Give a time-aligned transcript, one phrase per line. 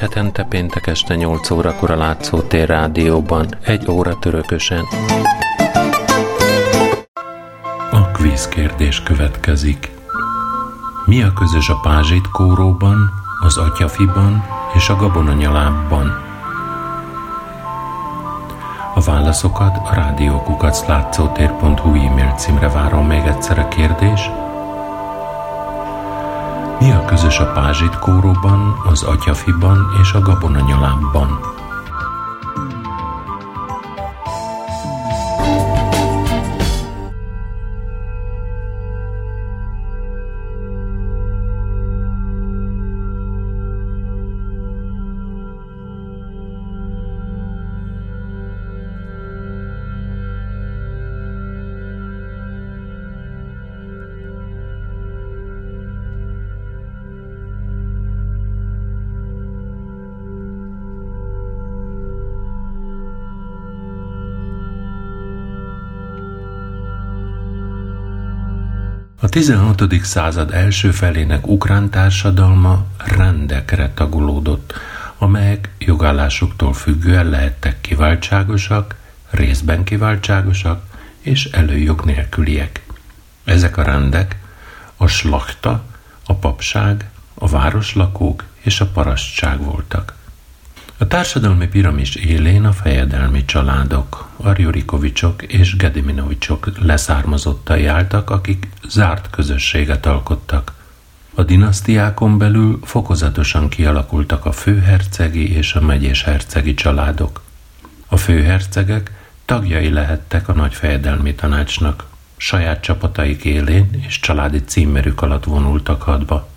[0.00, 4.84] hetente péntek este 8 órakor a Látszótér Rádióban, egy óra törökösen.
[8.60, 9.90] Kérdés következik.
[11.04, 16.06] Mi a közös a pázsit kóróban, az atyafiban és a gabonanyalábban?
[18.94, 24.30] A válaszokat a rádiókukaclátszótér.hu e-mail címre várom még egyszer a kérdés–
[26.80, 31.59] mi a közös a pázsit kóróban, az atyafiban és a gabonanyalábban?
[69.22, 69.82] A 16.
[70.02, 74.74] század első felének ukrán társadalma rendekre tagolódott,
[75.18, 78.94] amelyek jogállásuktól függően lehettek kiváltságosak,
[79.30, 80.82] részben kiváltságosak
[81.20, 82.82] és előjog nélküliek.
[83.44, 84.38] Ezek a rendek
[84.96, 85.84] a slakta,
[86.26, 90.14] a papság, a városlakók és a parasztság voltak.
[90.98, 100.06] A társadalmi piramis élén a fejedelmi családok, Arjurikovicsok és Gediminovicsok leszármazottai álltak, akik zárt közösséget
[100.06, 100.72] alkottak.
[101.34, 107.42] A dinasztiákon belül fokozatosan kialakultak a főhercegi és a megyés hercegi családok.
[108.06, 109.12] A főhercegek
[109.44, 112.04] tagjai lehettek a nagy fejedelmi tanácsnak,
[112.36, 116.48] saját csapataik élén és családi címmerük alatt vonultak hadba.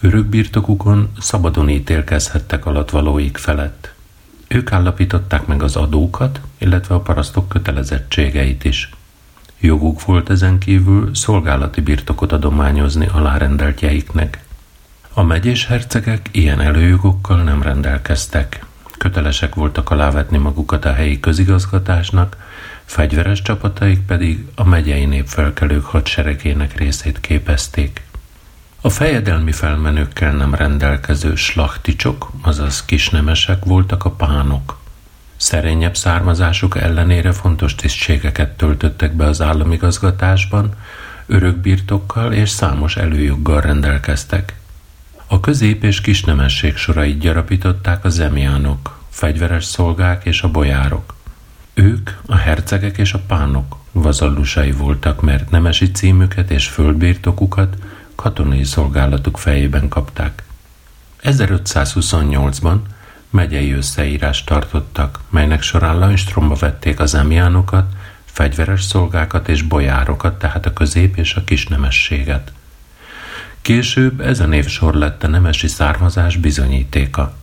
[0.00, 3.94] Örökbirtokukon szabadon ítélkezhettek alatvalóik felett.
[4.54, 8.90] Ők állapították meg az adókat, illetve a parasztok kötelezettségeit is.
[9.60, 14.44] Joguk volt ezen kívül szolgálati birtokot adományozni alárendeltjeiknek.
[15.12, 18.64] A megyés hercegek ilyen előjogokkal nem rendelkeztek.
[18.98, 22.36] Kötelesek voltak alávetni magukat a helyi közigazgatásnak,
[22.84, 28.02] fegyveres csapataik pedig a megyei népfelkelők hadseregének részét képezték.
[28.82, 34.78] A fejedelmi felmenőkkel nem rendelkező slachticsok, azaz kisnemesek voltak a pánok.
[35.36, 40.74] Szerényebb származásuk ellenére fontos tisztségeket töltöttek be az államigazgatásban,
[41.26, 44.54] örökbirtokkal és számos előjoggal rendelkeztek.
[45.26, 51.14] A közép- és kisnemesség sorait gyarapították a zemiánok, fegyveres szolgák és a bojárok.
[51.74, 57.76] Ők, a hercegek és a pánok vazallusai voltak, mert nemesi címüket és földbirtokukat
[58.20, 60.42] katonai szolgálatuk fejében kapták.
[61.22, 62.76] 1528-ban
[63.30, 67.92] megyei összeírást tartottak, melynek során Lajstromba vették az emiánokat,
[68.24, 72.52] fegyveres szolgákat és bojárokat, tehát a közép és a kisnemességet.
[73.62, 77.34] Később ez a névsor lett a nemesi származás bizonyítéka.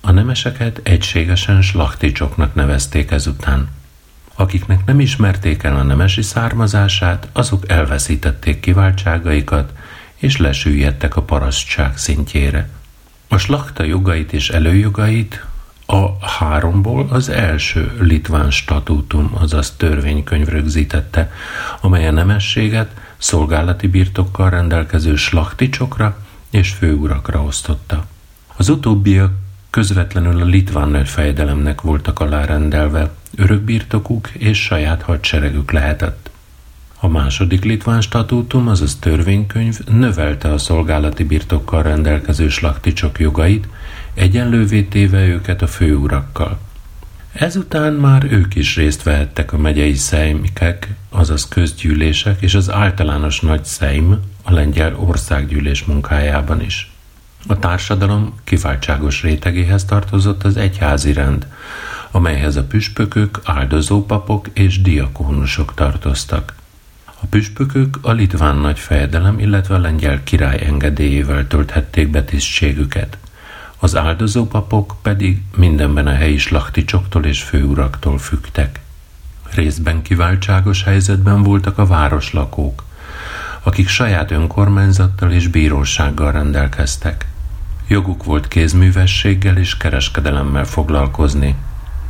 [0.00, 3.68] A nemeseket egységesen slachticsoknak nevezték ezután.
[4.34, 9.72] Akiknek nem ismerték el a nemesi származását, azok elveszítették kiváltságaikat,
[10.24, 12.68] és lesüllyedtek a parasztság szintjére.
[13.28, 15.44] A slakta jogait és előjogait
[15.86, 21.32] a háromból az első litván statútum, azaz törvénykönyv rögzítette,
[21.80, 26.16] amely a nemességet szolgálati birtokkal rendelkező slakticsokra
[26.50, 28.06] és főurakra osztotta.
[28.56, 29.32] Az utóbbiak
[29.70, 36.30] közvetlenül a litván fejedelemnek voltak alárendelve, örökbirtokuk és saját hadseregük lehetett.
[37.04, 43.68] A második litván statútum, azaz törvénykönyv növelte a szolgálati birtokkal rendelkező slakticsok jogait,
[44.14, 46.58] egyenlővé téve őket a főurakkal.
[47.32, 53.64] Ezután már ők is részt vehettek a megyei szejmikek, azaz közgyűlések és az általános nagy
[53.64, 56.92] szejm, a lengyel országgyűlés munkájában is.
[57.46, 61.46] A társadalom kiváltságos rétegéhez tartozott az egyházi rend,
[62.10, 66.62] amelyhez a püspökök, áldozópapok és diakónusok tartoztak.
[67.24, 73.18] A püspökök a litván nagy fejedelem, illetve a lengyel király engedélyével tölthették be tisztségüket.
[73.78, 78.80] Az áldozó papok pedig mindenben a helyi slachticsoktól és főuraktól fügtek.
[79.54, 82.84] Részben kiváltságos helyzetben voltak a városlakók.
[83.62, 87.26] akik saját önkormányzattal és bírósággal rendelkeztek.
[87.86, 91.54] Joguk volt kézművességgel és kereskedelemmel foglalkozni.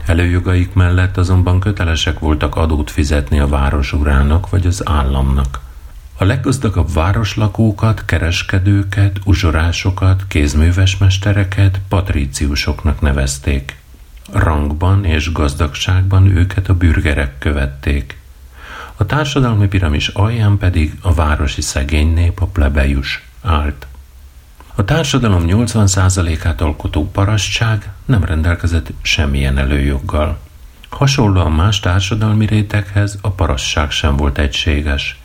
[0.07, 5.61] Előjogaik mellett azonban kötelesek voltak adót fizetni a város urának vagy az államnak.
[6.19, 13.77] A leggazdagabb városlakókat, kereskedőket, uzsorásokat, kézművesmestereket patríciusoknak nevezték.
[14.33, 18.19] Rangban és gazdagságban őket a bürgerek követték.
[18.97, 23.87] A társadalmi piramis alján pedig a városi szegény nép, a plebejus állt.
[24.77, 30.39] A társadalom 80%-át alkotó parasztság nem rendelkezett semmilyen előjoggal.
[30.89, 35.21] Hasonlóan más társadalmi réteghez a parasztság sem volt egységes.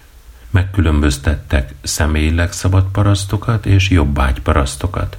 [0.50, 5.18] Megkülönböztettek személyileg szabad parasztokat és jobbágy parasztokat.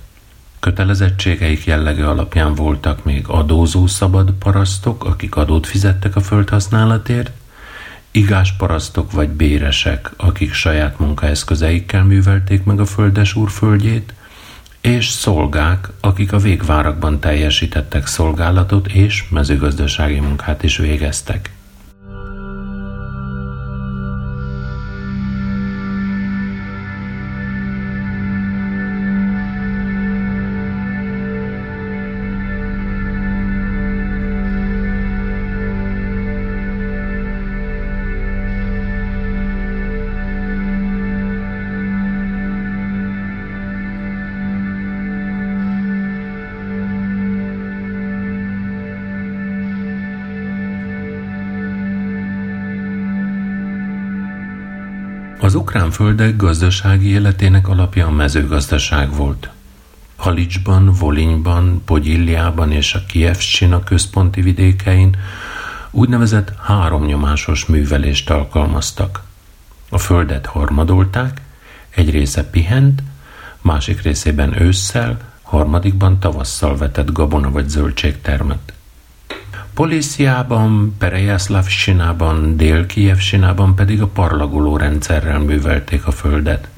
[0.61, 7.31] Kötelezettségeik jellege alapján voltak még adózó szabad parasztok, akik adót fizettek a földhasználatért,
[8.11, 14.15] igás parasztok vagy béresek, akik saját munkaeszközeikkel művelték meg a földes úr földjét,
[14.81, 21.51] és szolgák, akik a végvárakban teljesítettek szolgálatot és mezőgazdasági munkát is végeztek.
[55.51, 59.51] Az ukrán földek gazdasági életének alapja a mezőgazdaság volt.
[60.17, 65.17] Halicsban, Volinyban, Pogyilliában és a Kievcsina központi vidékein
[65.91, 69.23] úgynevezett háromnyomásos művelést alkalmaztak.
[69.89, 71.41] A földet harmadolták,
[71.91, 73.03] egy része pihent,
[73.61, 78.21] másik részében ősszel, harmadikban tavasszal vetett gabona vagy zöldség
[79.75, 86.69] Políciában, Perejaszlavsinában, Dél-Kijevsinában pedig a parlagoló rendszerrel művelték a földet.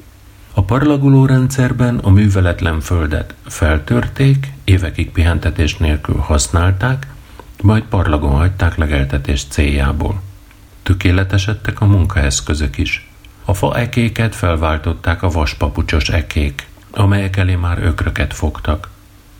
[0.53, 7.07] A parlagoló rendszerben a műveletlen földet feltörték, évekig pihentetés nélkül használták,
[7.61, 10.21] majd parlagon hagyták legeltetés céljából.
[10.83, 13.09] Tökéletesedtek a munkaeszközök is.
[13.45, 18.89] A fa ekéket felváltották a vaspapucsos ekék, amelyek elé már ökröket fogtak.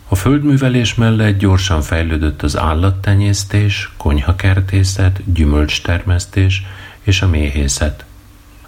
[0.08, 6.62] A földművelés mellett gyorsan fejlődött az állattenyésztés, konyhakertészet, gyümölcstermesztés
[7.02, 8.04] és a méhészet.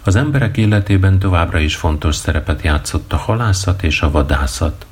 [0.03, 4.85] Az emberek életében továbbra is fontos szerepet játszott a halászat és a vadászat.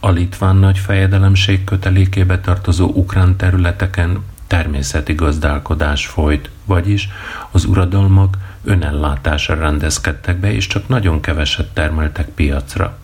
[0.00, 7.08] A litván nagy fejedelemség kötelékébe tartozó ukrán területeken természeti gazdálkodás folyt, vagyis
[7.50, 12.98] az uradalmak önellátásra rendezkedtek be, és csak nagyon keveset termeltek piacra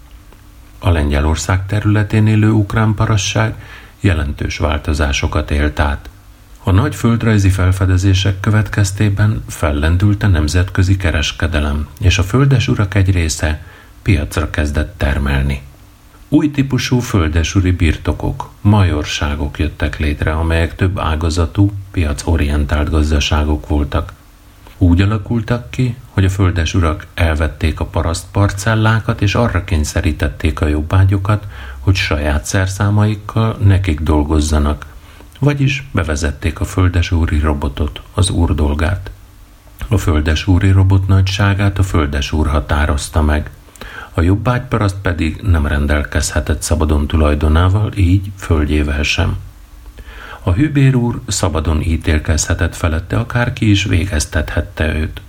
[0.82, 3.54] a Lengyelország területén élő ukrán parasság
[4.00, 6.10] jelentős változásokat élt át.
[6.62, 13.62] A nagy földrajzi felfedezések következtében fellendült a nemzetközi kereskedelem, és a földes urak egy része
[14.02, 15.62] piacra kezdett termelni.
[16.28, 24.12] Új típusú földesuri birtokok, majorságok jöttek létre, amelyek több ágazatú, piacorientált gazdaságok voltak–
[24.82, 30.66] úgy alakultak ki, hogy a földes urak elvették a paraszt parcellákat, és arra kényszerítették a
[30.66, 31.46] jobbágyokat,
[31.78, 34.86] hogy saját szerszámaikkal nekik dolgozzanak,
[35.38, 39.10] vagyis bevezették a földes úri robotot, az úr dolgát.
[39.88, 43.50] A földes úri robot nagyságát a földes úr határozta meg,
[44.14, 49.36] a jobbágyparaszt pedig nem rendelkezhetett szabadon tulajdonával, így földjével sem.
[50.44, 55.20] A hűbér úr szabadon ítélkezhetett felette, akárki is végeztethette őt.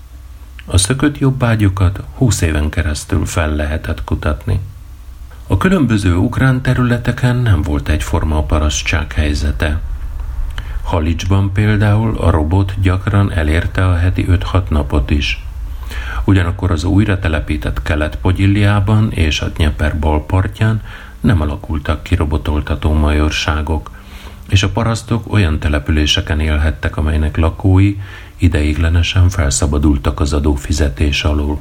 [0.66, 4.60] A szökött jobbágyokat húsz éven keresztül fel lehetett kutatni.
[5.48, 9.80] A különböző ukrán területeken nem volt egyforma a parasztság helyzete.
[10.84, 15.46] Halicsban például a robot gyakran elérte a heti 5-6 napot is.
[16.24, 20.82] Ugyanakkor az újra telepített kelet-Pogyilliában és a Dnyeper balpartján
[21.20, 23.92] nem alakultak ki robotoltató majorságok–
[24.50, 27.96] és a parasztok olyan településeken élhettek, amelynek lakói
[28.38, 31.60] ideiglenesen felszabadultak az adófizetés alól.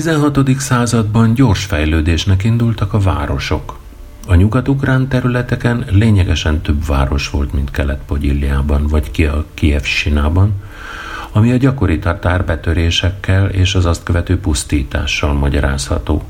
[0.00, 0.38] 16.
[0.58, 3.78] században gyors fejlődésnek indultak a városok.
[4.26, 10.52] A nyugat-ukrán területeken lényegesen több város volt, mint Kelet-Pogyilliában vagy a Kievsinában,
[11.32, 16.22] ami a gyakori tatárbetörésekkel és az azt követő pusztítással magyarázható.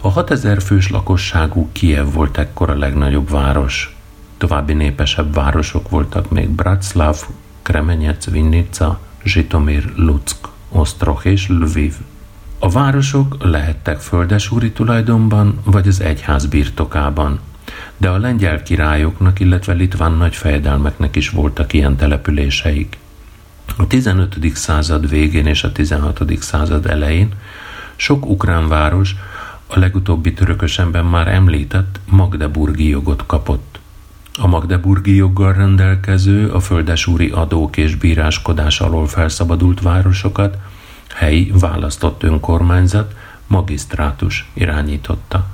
[0.00, 3.96] A 6000 fős lakosságú Kiev volt ekkor a legnagyobb város.
[4.36, 7.16] További népesebb városok voltak még Bratslav,
[7.62, 11.94] Kremenyec, Vinnica, Zsitomir, Luck, Osztroch és Lviv.
[12.60, 17.40] A városok lehettek földesúri tulajdonban vagy az egyház birtokában,
[17.96, 22.98] de a lengyel királyoknak, illetve litván nagyfejedelmeknek is voltak ilyen településeik.
[23.76, 24.36] A 15.
[24.54, 26.22] század végén és a 16.
[26.40, 27.32] század elején
[27.96, 29.14] sok ukrán város
[29.66, 33.78] a legutóbbi törökösenben már említett Magdeburgi jogot kapott.
[34.38, 40.56] A Magdeburgi joggal rendelkező, a földesúri adók és bíráskodás alól felszabadult városokat
[41.14, 43.14] helyi választott önkormányzat,
[43.46, 45.46] magisztrátus irányította.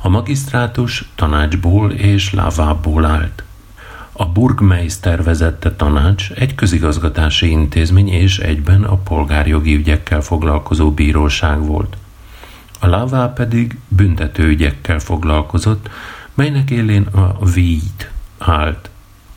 [0.00, 3.42] A magisztrátus tanácsból és lávából állt.
[4.12, 11.96] A burgmeister vezette tanács egy közigazgatási intézmény és egyben a polgárjogi ügyekkel foglalkozó bíróság volt.
[12.80, 15.90] A lává pedig büntetőügyekkel foglalkozott,
[16.34, 18.90] melynek élén a víd állt.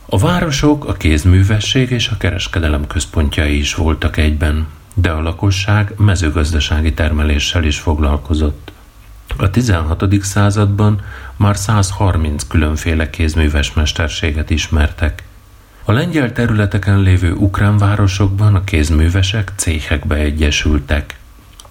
[0.05, 4.67] A városok, a kézművesség és a kereskedelem központjai is voltak egyben,
[5.01, 8.71] de a lakosság mezőgazdasági termeléssel is foglalkozott.
[9.37, 10.13] A 16.
[10.21, 11.01] században
[11.35, 15.23] már 130 különféle kézműves mesterséget ismertek.
[15.83, 21.17] A lengyel területeken lévő ukrán városokban a kézművesek céhekbe egyesültek.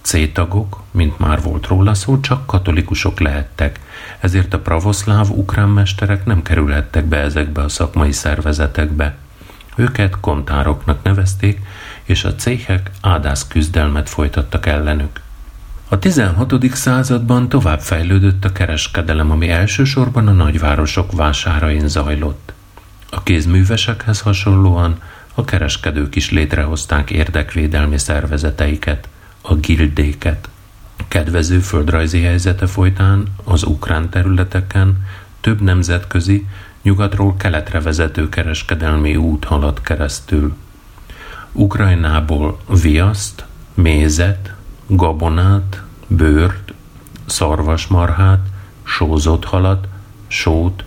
[0.01, 3.79] C-tagok, mint már volt róla szó, csak katolikusok lehettek,
[4.19, 9.15] ezért a pravoszláv ukrán mesterek nem kerülhettek be ezekbe a szakmai szervezetekbe.
[9.75, 11.61] Őket kontároknak nevezték,
[12.09, 15.21] és a céhek ádász küzdelmet folytattak ellenük.
[15.89, 16.75] A 16.
[16.75, 22.53] században tovább fejlődött a kereskedelem, ami elsősorban a nagyvárosok vásárain zajlott.
[23.09, 25.01] A kézművesekhez hasonlóan
[25.33, 29.09] a kereskedők is létrehozták érdekvédelmi szervezeteiket,
[29.41, 30.49] a gildéket.
[31.07, 35.05] Kedvező földrajzi helyzete folytán az ukrán területeken
[35.41, 36.47] több nemzetközi,
[36.81, 40.55] nyugatról keletre vezető kereskedelmi út halad keresztül.
[41.51, 44.53] Ukrajnából viaszt, mézet,
[44.87, 46.73] gabonát, bőrt,
[47.25, 48.45] szarvasmarhát,
[48.83, 49.87] sózott halat,
[50.27, 50.83] sót,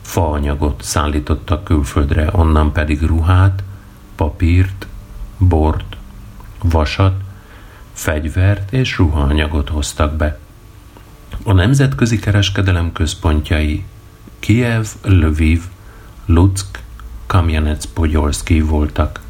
[0.00, 3.62] faanyagot szállítottak külföldre, onnan pedig ruhát,
[4.14, 4.86] papírt,
[5.38, 5.96] bort,
[6.62, 7.14] vasat,
[7.92, 10.38] fegyvert és ruhaanyagot hoztak be.
[11.42, 13.84] A nemzetközi kereskedelem központjai
[14.38, 15.62] Kiev, Lviv,
[16.26, 16.82] Luck,
[17.26, 19.20] Kamjanec-Pogyolszki voltak.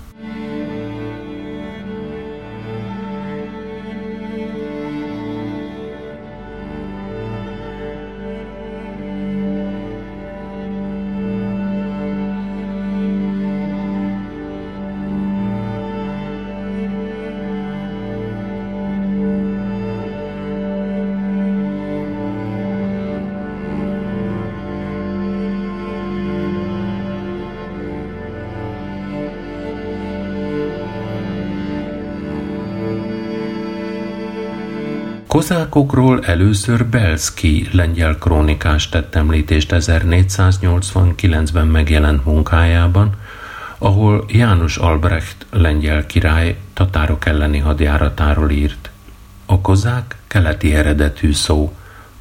[35.40, 43.14] Kozákokról először Belski lengyel krónikás tett említést 1489-ben megjelent munkájában,
[43.78, 48.90] ahol János Albrecht lengyel király tatárok elleni hadjáratáról írt.
[49.47, 51.76] A kozák keleti eredetű szó,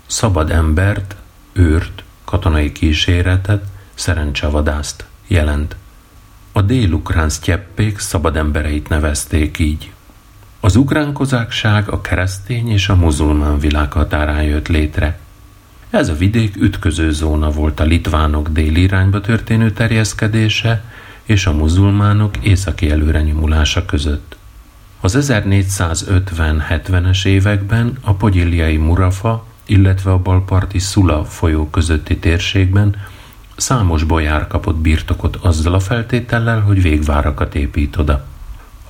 [0.05, 1.15] szabad embert,
[1.53, 5.75] őrt, katonai kíséretet, szerencsevadászt jelent.
[6.51, 9.91] A délukrán sztyeppék szabad embereit nevezték így.
[10.69, 15.19] Az ukrán kozákság a keresztény és a muzulmán világ határán jött létre.
[15.89, 20.83] Ez a vidék ütköző zóna volt a litvánok déli irányba történő terjeszkedése
[21.23, 24.37] és a muzulmánok északi előrenyomulása között.
[24.99, 32.95] Az 1450-70-es években a pogyiliai Murafa, illetve a balparti Szula folyó közötti térségben
[33.55, 38.28] számos bojár kapott birtokot azzal a feltétellel, hogy végvárakat épít oda.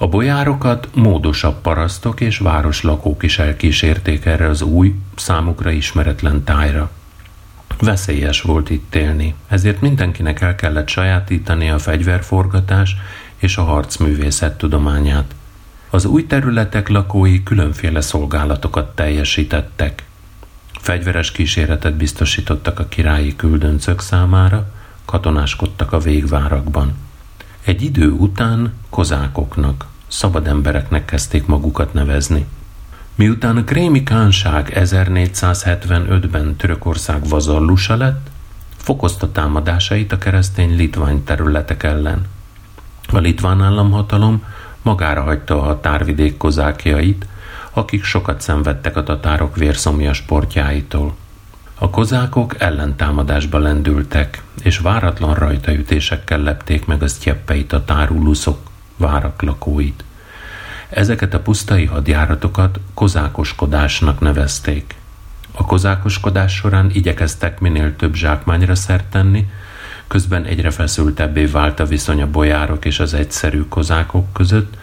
[0.02, 6.92] A bojárokat módosabb parasztok és városlakók is elkísérték erre az új, számukra ismeretlen tájra.
[7.80, 12.96] Veszélyes volt itt élni, ezért mindenkinek el kellett sajátítani a fegyverforgatás
[13.38, 15.36] és a harcművészet tudományát.
[15.90, 20.04] Az új területek lakói különféle szolgálatokat teljesítettek.
[20.80, 24.72] Fegyveres kíséretet biztosítottak a királyi küldöncök számára,
[25.06, 26.94] katonáskodtak a végvárakban.
[27.64, 32.46] Egy idő után kozákoknak, szabad embereknek kezdték magukat nevezni.
[33.16, 38.28] Miután a Krémi Kánság 1475-ben Törökország vazallusa lett,
[38.78, 42.26] fokozta támadásait a keresztény litvány területek ellen.
[43.12, 44.44] A litván államhatalom
[44.82, 47.28] magára hagyta a határvidék kozákjait,
[47.74, 51.16] akik sokat szenvedtek a tatárok vérszomjas sportjáitól.
[51.76, 58.69] A kozákok ellentámadásba lendültek, és váratlan rajtaütésekkel lepték meg a sztyeppeit a táruluszok,
[59.00, 60.04] várak lakóit.
[60.90, 64.96] Ezeket a pusztai hadjáratokat kozákoskodásnak nevezték.
[65.52, 69.50] A kozákoskodás során igyekeztek minél több zsákmányra szert tenni,
[70.08, 74.78] közben egyre feszültebbé vált a viszony a bojárok és az egyszerű kozákok között,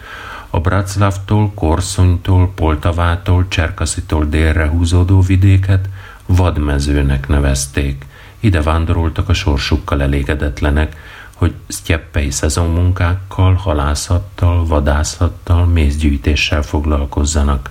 [0.49, 5.89] a Braclavtól, Korszonytól, Poltavától, Cserkaszitól délre húzódó vidéket
[6.25, 8.05] vadmezőnek nevezték.
[8.39, 10.95] Ide vándoroltak a sorsukkal elégedetlenek,
[11.37, 17.69] hogy sztyeppei szezonmunkákkal, halászattal, vadászattal, mézgyűjtéssel foglalkozzanak.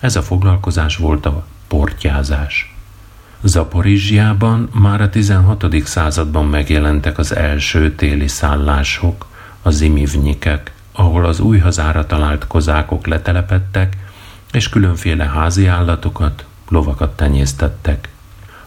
[0.00, 2.74] Ez a foglalkozás volt a portyázás.
[3.42, 5.66] Zaporizsiában már a 16.
[5.84, 9.26] században megjelentek az első téli szállások,
[9.62, 13.96] a zimivnyikek, ahol az új hazára talált kozákok letelepedtek,
[14.52, 18.08] és különféle házi állatokat, lovakat tenyésztettek.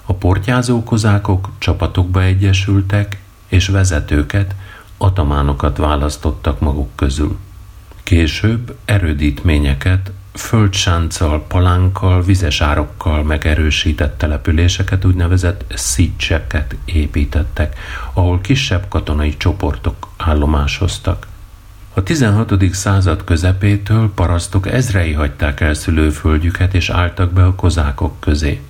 [0.06, 4.56] A portyázó kozákok csapatokba egyesültek, és vezetőket,
[4.98, 7.38] atamánokat választottak maguk közül.
[8.04, 17.80] Később erődítményeket, földsánccal, palánkkal, vizesárokkal megerősített településeket, úgynevezett szítseket építettek,
[18.14, 21.28] ahol kisebb katonai csoportok állomásoztak.
[21.94, 22.74] A 16.
[22.74, 28.62] század közepétől parasztok ezrei hagyták el szülőföldjüket és álltak be a kozákok közé.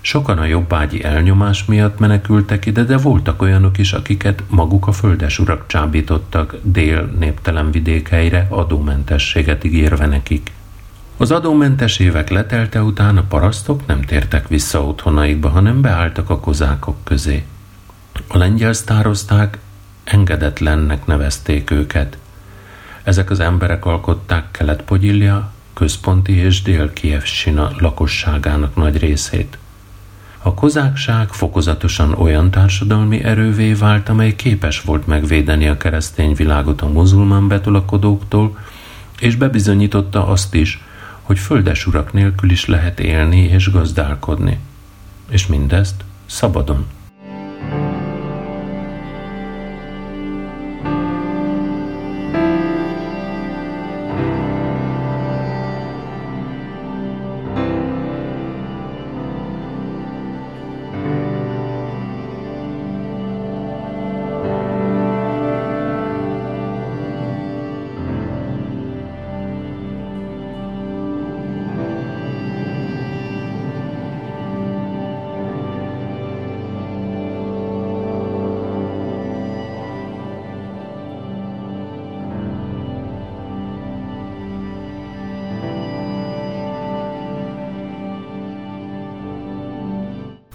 [0.00, 5.66] Sokan a jobbágyi elnyomás miatt menekültek ide, de voltak olyanok is, akiket maguk a földesurak
[5.66, 10.52] csábítottak dél néptelen vidékeire adómentességet ígérve nekik.
[11.16, 16.96] Az adómentes évek letelte után a parasztok nem tértek vissza otthonaikba, hanem beálltak a kozákok
[17.04, 17.44] közé.
[18.28, 19.58] A lengyel sztározták
[20.04, 22.18] engedetlennek nevezték őket.
[23.02, 26.90] Ezek az emberek alkották Kelet-Pogyilja, központi és dél
[27.24, 29.58] Sina lakosságának nagy részét.
[30.42, 36.88] A kozákság fokozatosan olyan társadalmi erővé vált, amely képes volt megvédeni a keresztény világot a
[36.88, 38.58] muzulmán betolakodóktól,
[39.20, 40.82] és bebizonyította azt is,
[41.22, 44.58] hogy földesurak nélkül is lehet élni és gazdálkodni.
[45.28, 46.86] És mindezt szabadon.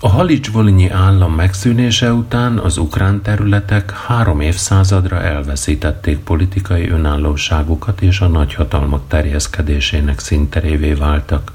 [0.06, 8.28] A Halics-Volinyi állam megszűnése után az ukrán területek három évszázadra elveszítették politikai önállóságukat és a
[8.28, 11.52] nagyhatalmak terjeszkedésének színterévé váltak.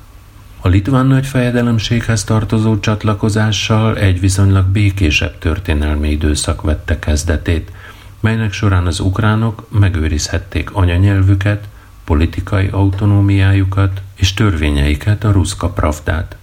[0.61, 7.73] A litván nagyfejedelemséghez tartozó csatlakozással egy viszonylag békésebb történelmi időszak vette kezdetét,
[8.21, 11.69] melynek során az ukránok megőrizhették anyanyelvüket,
[12.05, 16.38] politikai autonómiájukat és törvényeiket, a ruszka pravdát.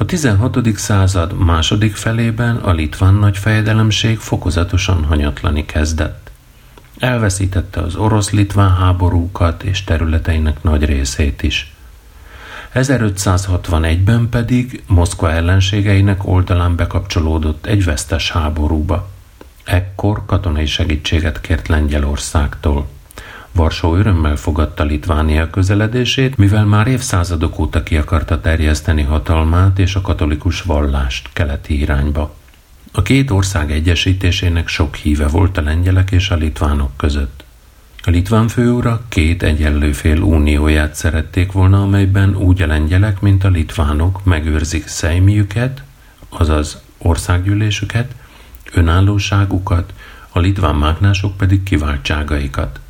[0.00, 0.76] A 16.
[0.76, 6.30] század második felében a litván nagyfejedelemség fokozatosan hanyatlani kezdett.
[6.98, 11.74] Elveszítette az orosz-litván háborúkat és területeinek nagy részét is.
[12.74, 19.08] 1561-ben pedig Moszkva ellenségeinek oldalán bekapcsolódott egy vesztes háborúba.
[19.64, 22.88] Ekkor katonai segítséget kért Lengyelországtól.
[23.58, 30.00] Varsó örömmel fogadta Litvánia közeledését, mivel már évszázadok óta ki akarta terjeszteni hatalmát és a
[30.00, 32.34] katolikus vallást keleti irányba.
[32.92, 37.44] A két ország egyesítésének sok híve volt a lengyelek és a litvánok között.
[38.02, 43.48] A litván főura két egyenlő fél unióját szerették volna, amelyben úgy a lengyelek, mint a
[43.48, 45.82] litvánok megőrzik szejmiüket,
[46.28, 48.14] azaz országgyűlésüket,
[48.72, 49.92] önállóságukat,
[50.28, 52.80] a litván mágnások pedig kiváltságaikat.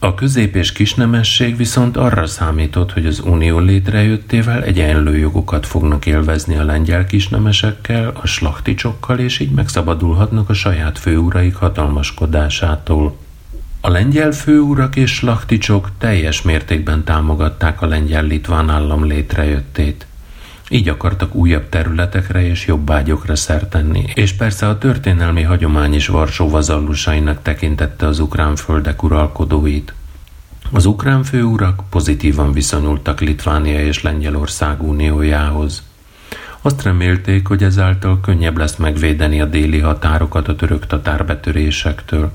[0.00, 6.56] A közép- és kisnemesség viszont arra számított, hogy az unió létrejöttével egyenlő jogokat fognak élvezni
[6.56, 13.16] a lengyel kisnemesekkel, a slachticsokkal, és így megszabadulhatnak a saját főuraik hatalmaskodásától.
[13.80, 20.07] A lengyel főurak és slachticsok teljes mértékben támogatták a lengyel-litván állam létrejöttét.
[20.70, 26.48] Így akartak újabb területekre és jobb ágyokra szertenni, és persze a történelmi hagyomány is Varsó
[26.48, 29.92] vazallusainak tekintette az ukrán földek uralkodóit.
[30.70, 35.82] Az ukrán főurak pozitívan viszonyultak Litvánia és Lengyelország uniójához.
[36.60, 42.32] Azt remélték, hogy ezáltal könnyebb lesz megvédeni a déli határokat a török tatár betörésektől.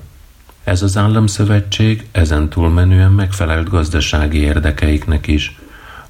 [0.64, 5.58] Ez az államszövetség ezen túlmenően megfelelt gazdasági érdekeiknek is,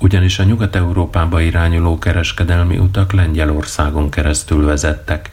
[0.04, 5.32] ugyanis a Nyugat-Európába irányuló kereskedelmi utak Lengyelországon keresztül vezettek.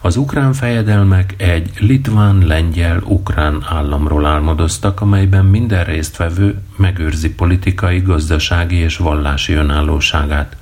[0.00, 9.52] Az ukrán fejedelmek egy litván-lengyel-ukrán államról álmodoztak, amelyben minden résztvevő megőrzi politikai, gazdasági és vallási
[9.52, 10.56] önállóságát.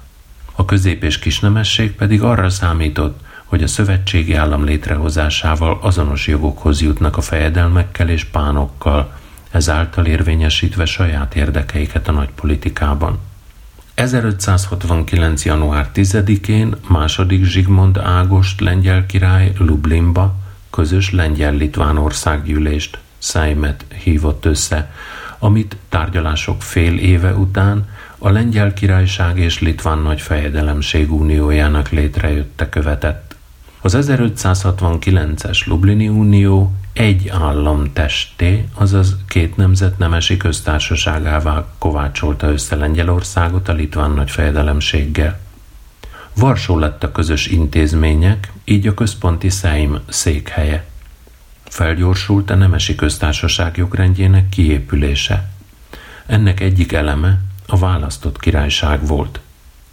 [0.55, 7.17] A közép- és kisnemesség pedig arra számított, hogy a szövetségi állam létrehozásával azonos jogokhoz jutnak
[7.17, 9.18] a fejedelmekkel és pánokkal,
[9.51, 13.19] ezáltal érvényesítve saját érdekeiket a nagypolitikában.
[13.95, 15.45] 1569.
[15.45, 20.35] január 10-én második Zsigmond Ágost lengyel király Lublinba
[20.71, 24.93] közös lengyel-litván országgyűlést, Szejmet hívott össze,
[25.39, 33.37] amit tárgyalások fél éve után a Lengyel Királyság és Litván Nagy Fejedelemség Uniójának létrejötte követett.
[33.81, 43.69] Az 1569-es Lublini Unió egy állam testé, azaz két nemzet nemesi köztársaságává kovácsolta össze Lengyelországot
[43.69, 45.41] a litván nagy fejedelemséggel.
[46.35, 50.87] Varsó lett a közös intézmények, így a központi Szeim székhelye.
[51.65, 55.51] Felgyorsult a nemesi köztársaság jogrendjének kiépülése.
[56.27, 59.41] Ennek egyik eleme a választott királyság volt.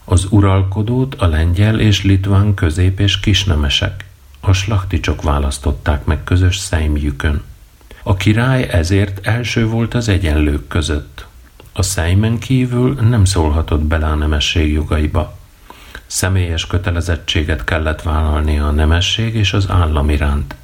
[0.06, 4.06] Az uralkodót a lengyel és litván közép- és kisnemesek,
[4.48, 7.42] a slachticsok választották meg közös szejmjükön.
[8.04, 11.26] A király ezért első volt az egyenlők között.
[11.74, 15.38] A szejmen kívül nem szólhatott bele a nemesség jogaiba.
[16.06, 20.56] Személyes kötelezettséget kellett vállalnia a nemesség és az állam iránt.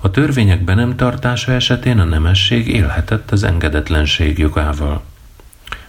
[0.00, 5.02] A törvények be nem tartása esetén a nemesség élhetett az engedetlenség jogával.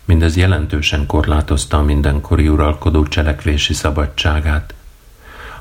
[0.05, 4.73] Mindez jelentősen korlátozta a mindenkori uralkodó cselekvési szabadságát.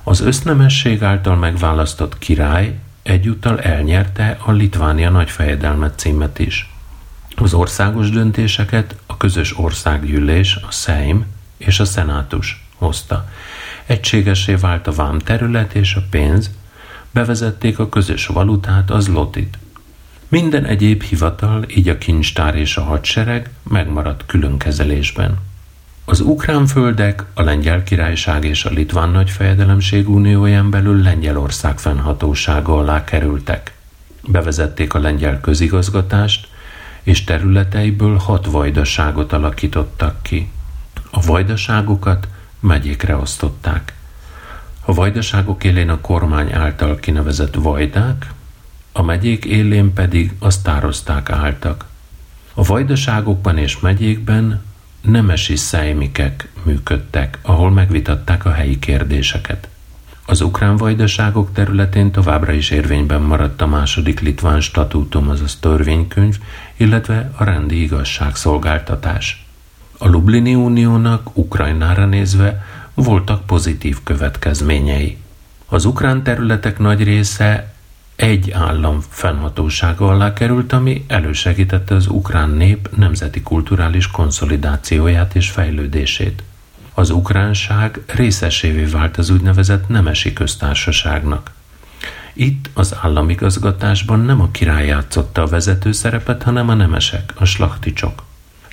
[0.06, 6.70] Az össznemesség által megválasztott király egyúttal elnyerte a Litvánia nagyfejedelmet címet is.
[7.36, 13.28] Az országos döntéseket a közös országgyűlés, a Szeim és a Szenátus hozta.
[13.86, 16.50] Egységesé vált a vám terület és a pénz,
[17.10, 19.58] bevezették a közös valutát, az lotit.
[20.28, 25.38] Minden egyéb hivatal, így a kincstár és a hadsereg megmaradt külön kezelésben.
[26.06, 33.04] Az ukrán földek a Lengyel Királyság és a Litván Nagyfejedelemség unióján belül Lengyelország fennhatósága alá
[33.04, 33.74] kerültek.
[34.26, 36.48] Bevezették a lengyel közigazgatást,
[37.02, 40.50] és területeiből hat vajdaságot alakítottak ki.
[41.10, 42.28] A vajdaságokat
[42.60, 43.94] megyékre osztották.
[44.84, 48.32] A vajdaságok élén a kormány által kinevezett vajdák,
[48.92, 51.84] a megyék élén pedig a sztározták álltak.
[52.54, 54.62] A vajdaságokban és megyékben
[55.04, 59.68] nemesi szejmikek működtek, ahol megvitatták a helyi kérdéseket.
[60.26, 66.38] Az ukrán vajdaságok területén továbbra is érvényben maradt a második litván statútum, azaz törvénykönyv,
[66.76, 69.46] illetve a rendi igazságszolgáltatás.
[69.98, 72.64] A Lublini Uniónak Ukrajnára nézve
[72.94, 75.16] voltak pozitív következményei.
[75.66, 77.73] Az ukrán területek nagy része
[78.16, 86.42] egy állam fennhatósága alá került, ami elősegítette az ukrán nép nemzeti kulturális konszolidációját és fejlődését.
[86.94, 91.50] Az ukránság részesévé vált az úgynevezett nemesi köztársaságnak.
[92.33, 98.22] Itt az államigazgatásban nem a király játszotta a vezető szerepet, hanem a nemesek, a slachticsok.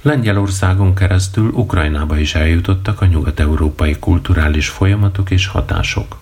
[0.02, 6.21] Lengyelországon keresztül Ukrajnába is eljutottak a nyugat-európai kulturális folyamatok és hatások.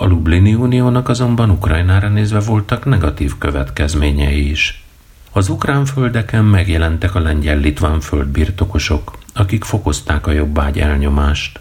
[0.00, 4.84] A Lublini Uniónak azonban Ukrajnára nézve voltak negatív következményei is.
[5.32, 11.60] Az ukrán földeken megjelentek a lengyel-litván földbirtokosok, akik fokozták a jobbágy elnyomást.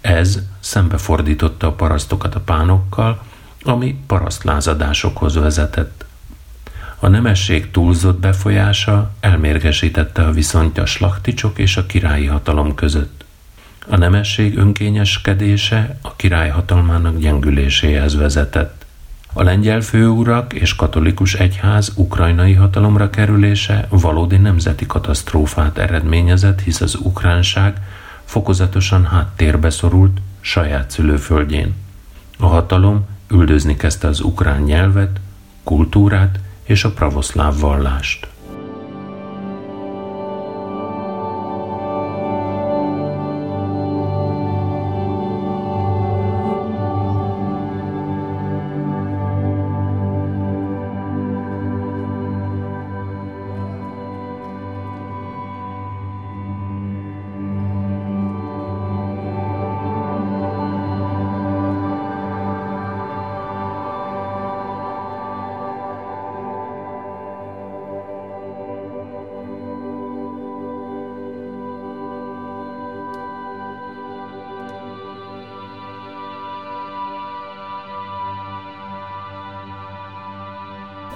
[0.00, 3.22] Ez szembefordította a parasztokat a pánokkal,
[3.62, 6.04] ami parasztlázadásokhoz vezetett.
[6.98, 13.24] A nemesség túlzott befolyása elmérgesítette a viszonyt a slachticsok és a királyi hatalom között.
[13.90, 18.86] A nemesség önkényeskedése a király hatalmának gyengüléséhez vezetett.
[19.32, 26.94] A lengyel főurak és katolikus egyház ukrajnai hatalomra kerülése valódi nemzeti katasztrófát eredményezett, hisz az
[26.94, 27.76] ukránság
[28.24, 31.74] fokozatosan háttérbe szorult saját szülőföldjén.
[32.38, 35.20] A hatalom üldözni kezdte az ukrán nyelvet,
[35.64, 38.28] kultúrát és a pravoszláv vallást.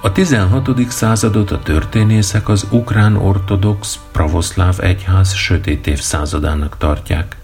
[0.05, 0.89] A 16.
[0.89, 7.37] századot a történészek az ukrán ortodox pravoszláv egyház sötét évszázadának tartják.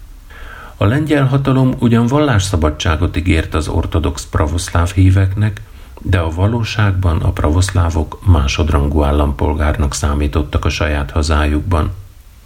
[0.76, 5.60] A lengyel hatalom ugyan vallásszabadságot ígért az ortodox pravoszláv híveknek,
[6.00, 11.90] de a valóságban a pravoszlávok másodrangú állampolgárnak számítottak a saját hazájukban.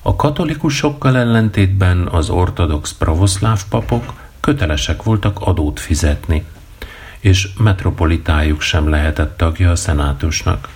[0.02, 6.44] A katolikusokkal ellentétben az ortodox pravoszláv papok kötelesek voltak adót fizetni–
[7.24, 10.68] és metropolitájuk sem lehetett tagja a szenátusnak.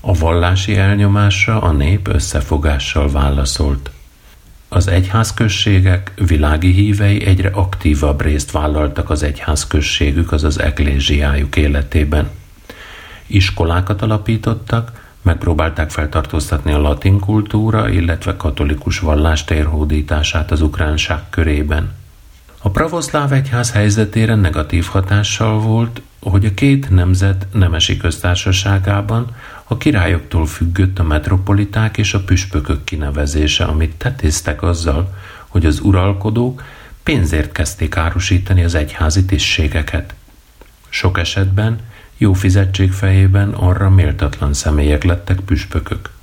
[0.00, 3.90] A vallási elnyomásra a nép összefogással válaszolt.
[4.68, 12.30] Az egyházközségek világi hívei egyre aktívabb részt vállaltak az egyházközségük, azaz eklésiájuk életében.
[13.26, 21.94] Iskolákat alapítottak, megpróbálták feltartóztatni a latin kultúra, illetve katolikus vallás térhódítását az ukránság körében.
[22.66, 30.46] A pravoszláv egyház helyzetére negatív hatással volt, hogy a két nemzet nemesi köztársaságában a királyoktól
[30.46, 35.14] függött a metropoliták és a püspökök kinevezése, amit tetéztek azzal,
[35.46, 36.62] hogy az uralkodók
[37.02, 40.14] pénzért kezdték árusítani az egyházi tisztségeket.
[40.88, 41.78] Sok esetben
[42.16, 46.15] jó fizetség fejében arra méltatlan személyek lettek püspökök.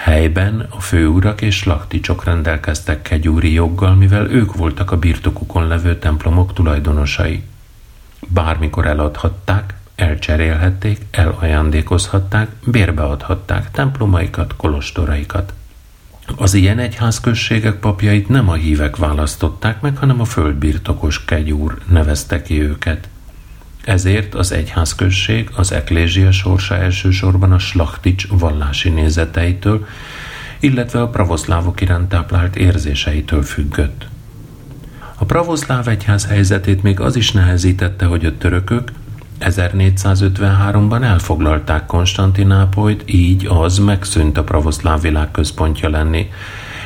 [0.00, 6.52] Helyben a főurak és lakticsok rendelkeztek kegyúri joggal, mivel ők voltak a birtokukon levő templomok
[6.52, 7.42] tulajdonosai.
[8.28, 15.52] Bármikor eladhatták, elcserélhették, elajándékozhatták, bérbeadhatták templomaikat, kolostoraikat.
[16.36, 22.62] Az ilyen egyházközségek papjait nem a hívek választották meg, hanem a földbirtokos kegyúr nevezte ki
[22.62, 23.08] őket–
[23.84, 29.86] ezért az egyházközség, az eklézsia sorsa elsősorban a slachtics vallási nézeteitől,
[30.60, 34.06] illetve a pravoszlávok iránt táplált érzéseitől függött.
[35.14, 38.90] A pravoszláv egyház helyzetét még az is nehezítette, hogy a törökök
[39.40, 46.30] 1453-ban elfoglalták Konstantinápolyt, így az megszűnt a pravoszláv világ központja lenni,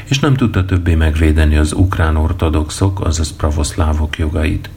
[0.05, 4.71] és nem tudta többé megvédeni az ukrán ortodoxok, azaz pravoszlávok jogait.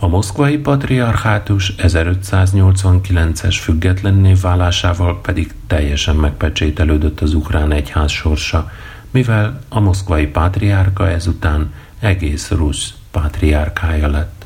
[0.00, 8.70] A moszkvai patriarchátus 1589-es függetlenné válásával pedig teljesen megpecsételődött az ukrán egyház sorsa,
[9.10, 14.37] mivel a moszkvai pátriárka ezután egész rusz pátriárkája lett.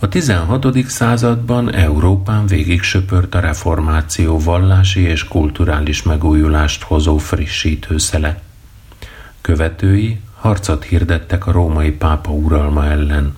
[0.00, 0.88] A 16.
[0.88, 8.40] században Európán végig söpört a reformáció vallási és kulturális megújulást hozó frissítő szele.
[9.40, 13.36] Követői harcot hirdettek a római pápa uralma ellen.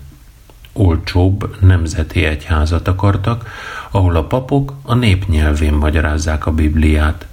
[0.73, 3.49] Olcsóbb nemzeti egyházat akartak,
[3.91, 7.27] ahol a papok a nép nyelvén magyarázzák a Bibliát.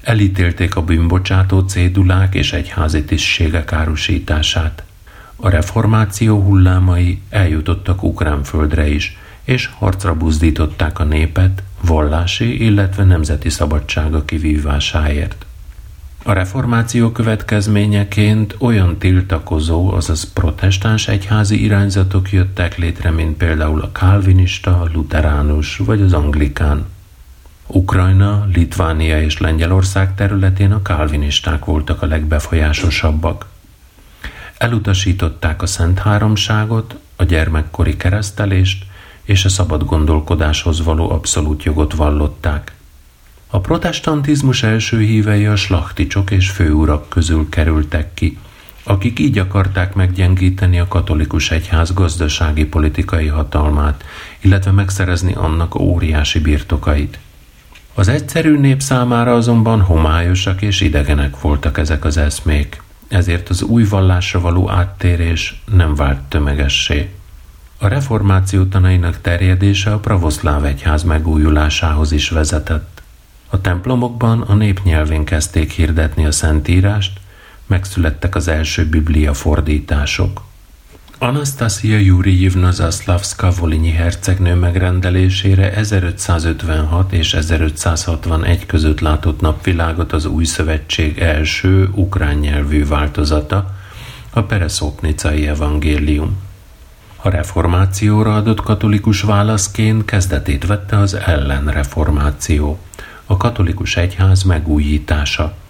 [0.00, 4.82] Elítélték a bűnbocsátó cédulák és egyházi tisztségek árusítását–
[5.36, 13.48] a reformáció hullámai eljutottak ukrán földre is, és harcra buzdították a népet vallási, illetve nemzeti
[13.48, 15.46] szabadsága kivívásáért.
[16.24, 24.80] A reformáció következményeként olyan tiltakozó, azaz protestáns egyházi irányzatok jöttek létre, mint például a kálvinista,
[24.80, 26.84] a luteránus vagy az anglikán.
[27.66, 33.46] Ukrajna, Litvánia és Lengyelország területén a kálvinisták voltak a legbefolyásosabbak.
[34.62, 38.84] Elutasították a Szent Háromságot, a gyermekkori keresztelést
[39.22, 42.72] és a szabad gondolkodáshoz való abszolút jogot vallották.
[43.50, 48.38] A protestantizmus első hívei a slachticsok és főurak közül kerültek ki,
[48.82, 54.04] akik így akarták meggyengíteni a katolikus egyház gazdasági politikai hatalmát,
[54.40, 57.18] illetve megszerezni annak óriási birtokait.
[57.94, 62.81] Az egyszerű nép számára azonban homályosak és idegenek voltak ezek az eszmék,
[63.12, 67.10] ezért az új vallásra való áttérés nem vált tömegessé.
[67.78, 73.02] A reformáció tanainak terjedése a pravoszláv egyház megújulásához is vezetett.
[73.48, 77.20] A templomokban a népnyelvén kezdték hirdetni a szentírást,
[77.66, 80.42] megszülettek az első biblia fordítások.
[81.22, 91.18] Anastasia Júrijivna Zaslavska Volinyi hercegnő megrendelésére 1556 és 1561 között látott napvilágot az új szövetség
[91.18, 93.74] első ukrán nyelvű változata,
[94.30, 96.36] a Pereszopnicai evangélium.
[97.16, 102.78] A reformációra adott katolikus válaszként kezdetét vette az ellenreformáció,
[103.26, 105.54] a katolikus egyház megújítása–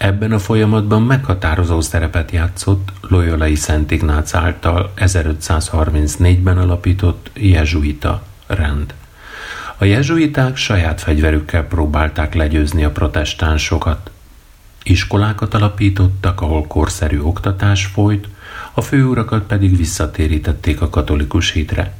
[0.00, 8.94] Ebben a folyamatban meghatározó szerepet játszott Loyolai Szent Ignác által 1534-ben alapított jezsuita rend.
[9.76, 14.10] A jezsuiták saját fegyverükkel próbálták legyőzni a protestánsokat.
[14.82, 18.28] Iskolákat alapítottak, ahol korszerű oktatás folyt,
[18.72, 21.99] a főurakat pedig visszatérítették a katolikus hitre.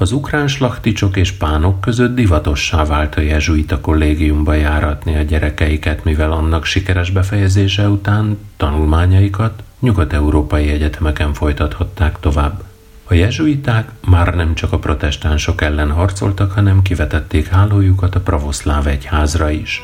[0.00, 6.32] Az ukrán slachticsok és pánok között divatossá vált a jezsuita kollégiumba járatni a gyerekeiket, mivel
[6.32, 12.62] annak sikeres befejezése után tanulmányaikat nyugat-európai egyetemeken folytathatták tovább.
[13.04, 19.50] A jezsuiták már nem csak a protestánsok ellen harcoltak, hanem kivetették hálójukat a pravoszláv egyházra
[19.50, 19.82] is.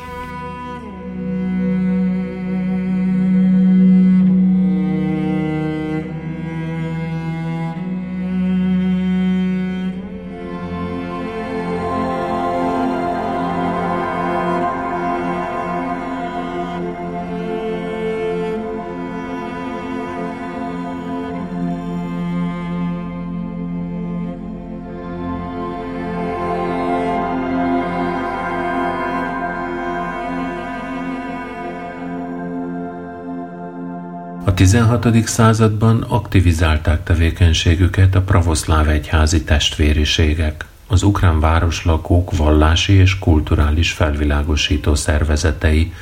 [34.65, 35.27] 16.
[35.27, 45.93] században aktivizálták tevékenységüket a pravoszláv egyházi testvériségek, az ukrán városlakók vallási és kulturális felvilágosító szervezetei,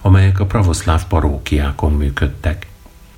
[0.00, 2.66] amelyek a pravoszláv parókiákon működtek.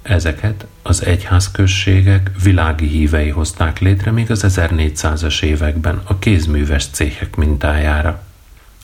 [0.03, 8.23] Ezeket az egyházközségek világi hívei hozták létre még az 1400-as években a kézműves céhek mintájára.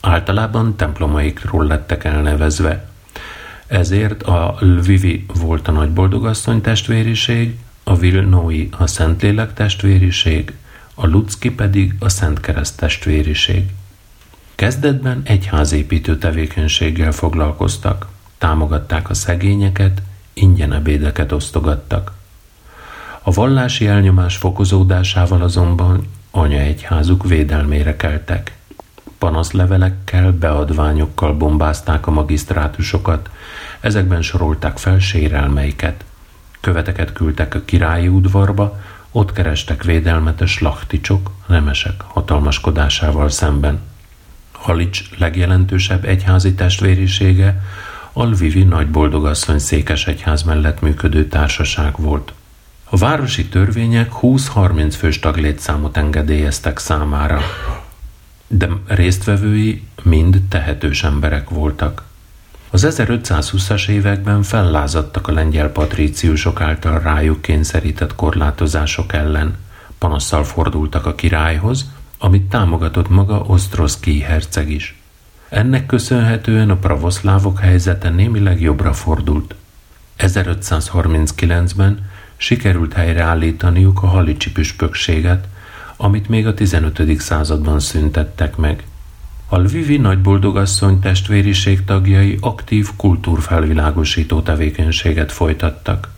[0.01, 2.88] Általában templomaikról lettek elnevezve,
[3.69, 10.53] ezért a Lvivi volt a nagyboldogasszony testvériség, a Vilnói a Szentlélek testvériség,
[10.93, 13.63] a Lucki pedig a Szent Kereszt testvériség.
[14.55, 20.01] Kezdetben egyházépítő tevékenységgel foglalkoztak, támogatták a szegényeket,
[20.33, 22.11] ingyen ebédeket osztogattak.
[23.21, 28.57] A vallási elnyomás fokozódásával azonban anyaegyházuk védelmére keltek.
[29.19, 33.29] Panaszlevelekkel, beadványokkal bombázták a magisztrátusokat,
[33.79, 36.03] Ezekben sorolták fel sérelmeiket.
[36.59, 38.79] Követeket küldtek a királyi udvarba,
[39.11, 43.79] ott kerestek védelmet a slachticsok, nemesek hatalmaskodásával szemben.
[44.51, 47.63] Halics legjelentősebb egyházi testvérisége
[48.13, 52.33] a Lvivi nagyboldogasszony székes egyház mellett működő társaság volt.
[52.89, 57.41] A városi törvények 20-30 fős taglétszámot engedélyeztek számára,
[58.49, 62.03] de résztvevői mind tehetős emberek voltak.
[62.69, 69.55] Az 1520-as években fellázadtak a lengyel patríciusok által rájuk kényszerített korlátozások ellen.
[69.97, 74.99] Panasszal fordultak a királyhoz, amit támogatott maga Osztroszki herceg is.
[75.49, 79.55] Ennek köszönhetően a pravoszlávok helyzete némileg jobbra fordult.
[80.19, 85.47] 1539-ben sikerült helyreállítaniuk a halicsi püspökséget,
[86.01, 87.19] amit még a 15.
[87.19, 88.83] században szüntettek meg.
[89.47, 96.09] A Lvivi nagyboldogasszony testvériség tagjai aktív kultúrfelvilágosító tevékenységet folytattak.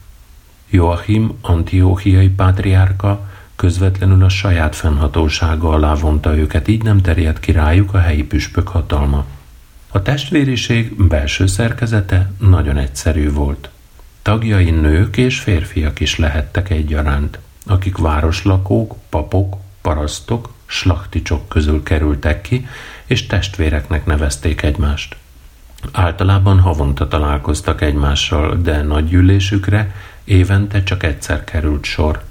[0.70, 7.94] Joachim antióhiai pátriárka közvetlenül a saját fennhatósága alá vonta őket, így nem terjedt ki rájuk
[7.94, 9.26] a helyi püspök hatalma.
[9.92, 13.70] A testvériség belső szerkezete nagyon egyszerű volt.
[14.22, 22.68] Tagjai nők és férfiak is lehettek egyaránt, akik városlakók, papok, parasztok, slachticsok közül kerültek ki,
[23.06, 25.16] és testvéreknek nevezték egymást.
[25.92, 32.24] Általában havonta találkoztak egymással, de nagy gyűlésükre évente csak egyszer került sor.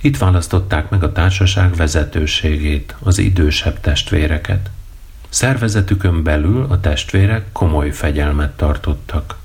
[0.00, 4.70] Itt választották meg a társaság vezetőségét, az idősebb testvéreket.
[5.28, 9.38] Szervezetükön belül a testvérek komoly fegyelmet tartottak.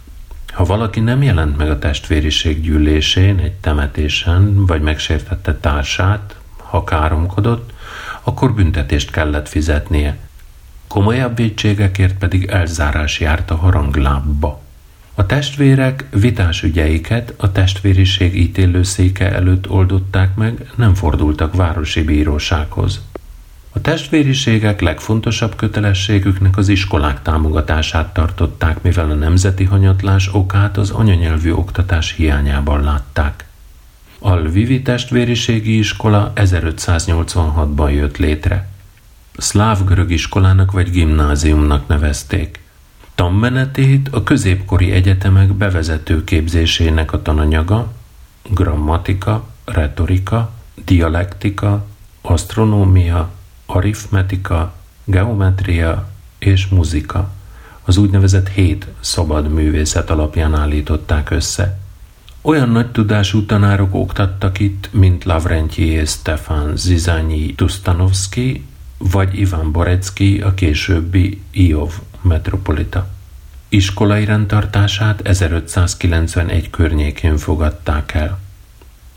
[0.54, 6.36] Ha valaki nem jelent meg a testvériség gyűlésén, egy temetésen, vagy megsértette társát,
[6.76, 7.74] ha káromkodott,
[8.24, 10.18] akkor büntetést kellett fizetnie,
[10.88, 14.62] komolyabb védségekért pedig elzárás járt a haranglábba.
[15.16, 23.02] A testvérek vitás ügyeiket a testvériség ítélőszéke előtt oldották meg, nem fordultak városi bírósághoz.
[23.72, 31.52] A testvériségek legfontosabb kötelességüknek az iskolák támogatását tartották, mivel a nemzeti hanyatlás okát az anyanyelvű
[31.52, 33.46] oktatás hiányában látták.
[34.20, 38.70] A Lvivi testvériségi iskola 1586-ban jött létre.
[39.38, 42.60] Szláv-görög iskolának vagy gimnáziumnak nevezték.
[43.16, 47.94] Tanmenetét a középkori egyetemek bevezető képzésének a tananyaga,
[48.50, 50.52] grammatika, retorika,
[50.86, 51.86] dialektika,
[52.22, 53.30] asztronómia,
[53.66, 57.32] aritmetika, geometria és muzika,
[57.84, 61.78] az úgynevezett hét szabad művészet alapján állították össze.
[62.46, 68.66] Olyan nagy tudású tanárok oktattak itt, mint Lavrentyi Stefan Zizányi Tustanovski,
[68.98, 71.92] vagy Ivan Borecki, a későbbi Iov
[72.22, 73.08] metropolita.
[73.70, 78.40] Iskolai rendtartását 1591 környékén fogadták el.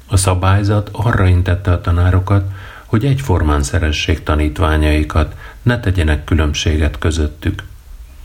[0.07, 2.51] A szabályzat arra intette a tanárokat,
[2.85, 7.63] hogy egyformán szeressék tanítványaikat, ne tegyenek különbséget közöttük.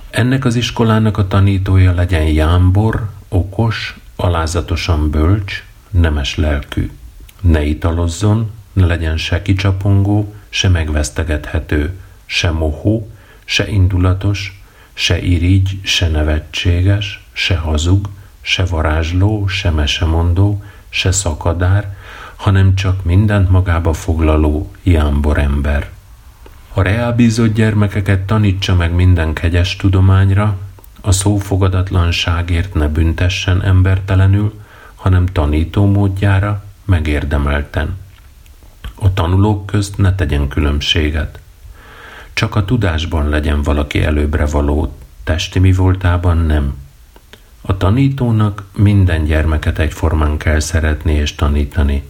[0.10, 6.91] Ennek az iskolának a tanítója legyen jámbor, okos, alázatosan bölcs, nemes lelkű.
[7.41, 13.09] Ne italozzon, ne legyen se kicsapongó, se megvesztegethető, se mohó,
[13.45, 14.63] se indulatos,
[14.93, 18.09] se irigy, se nevetséges, se hazug,
[18.41, 21.95] se varázsló, se mesemondó, se szakadár,
[22.36, 25.89] hanem csak mindent magába foglaló jámbor ember.
[26.74, 30.57] A reálbízott gyermekeket tanítsa meg minden kegyes tudományra,
[31.06, 34.54] a szófogadatlanságért ne büntessen embertelenül,
[34.95, 37.97] hanem tanító módjára megérdemelten.
[38.95, 41.39] A tanulók közt ne tegyen különbséget.
[42.34, 46.74] Csak a tudásban legyen valaki előbbre való, testi mi voltában nem.
[47.62, 52.04] A tanítónak minden gyermeket egyformán kell szeretni és tanítani.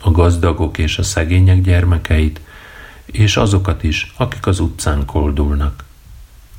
[0.00, 2.40] A gazdagok és a szegények gyermekeit,
[3.06, 5.84] és azokat is, akik az utcán koldulnak.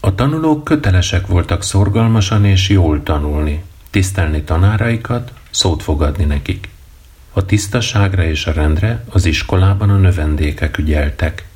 [0.02, 6.70] A tanulók kötelesek voltak szorgalmasan és jól tanulni, tisztelni tanáraikat, szót fogadni nekik.
[7.34, 11.48] A tisztaságra és a rendre az iskolában a növendékek ügyeltek.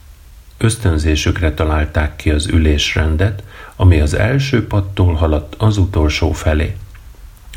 [0.58, 3.44] Ösztönzésükre találták ki az ülésrendet,
[3.76, 6.76] ami az első pattól haladt az utolsó felé.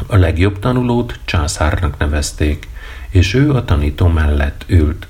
[0.06, 2.68] A legjobb tanulót császárnak nevezték,
[3.10, 5.06] és ő a tanító mellett ült.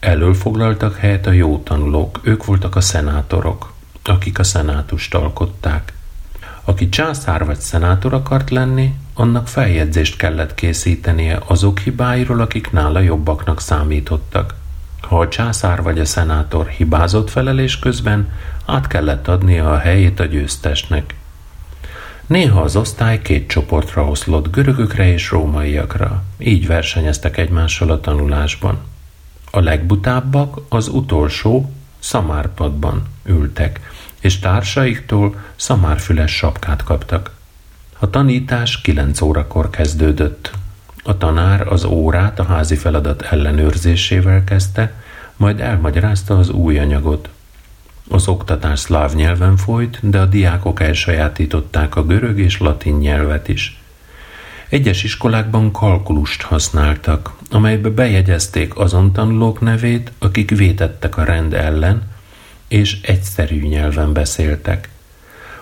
[0.00, 3.74] Elől foglaltak helyet a jó tanulók, ők voltak a szenátorok,
[4.08, 5.92] akik a szenátust alkották.
[6.64, 13.60] Aki császár vagy szenátor akart lenni, annak feljegyzést kellett készítenie azok hibáiról, akik nála jobbaknak
[13.60, 14.54] számítottak.
[15.00, 18.28] Ha a császár vagy a szenátor hibázott felelés közben,
[18.64, 21.14] át kellett adnia a helyét a győztesnek.
[22.26, 26.22] Néha az osztály két csoportra oszlott, görögökre és rómaiakra.
[26.38, 28.78] Így versenyeztek egymással a tanulásban.
[29.50, 31.70] A legbutábbak az utolsó
[32.06, 33.80] szamárpadban ültek,
[34.20, 37.30] és társaiktól szamárfüles sapkát kaptak.
[37.98, 40.50] A tanítás kilenc órakor kezdődött.
[41.02, 44.92] A tanár az órát a házi feladat ellenőrzésével kezdte,
[45.36, 47.28] majd elmagyarázta az új anyagot.
[48.08, 53.80] Az oktatás szláv nyelven folyt, de a diákok elsajátították a görög és latin nyelvet is.
[54.68, 62.02] Egyes iskolákban kalkulust használtak, amelybe bejegyezték azon tanulók nevét, akik vétettek a rend ellen,
[62.68, 64.88] és egyszerű nyelven beszéltek.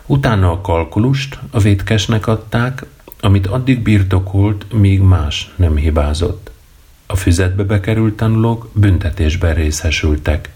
[0.06, 2.84] Utána a kalkulust a vétkesnek adták,
[3.20, 6.50] amit addig birtokolt, míg más nem hibázott.
[7.06, 10.48] A füzetbe bekerült tanulók büntetésben részesültek.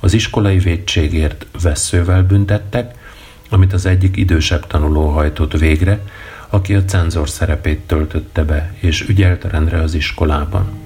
[0.00, 2.94] Az iskolai védségért veszővel büntettek,
[3.50, 6.00] amit az egyik idősebb tanuló hajtott végre,
[6.48, 10.85] aki a cenzor szerepét töltötte be, és ügyelt rendre az iskolában.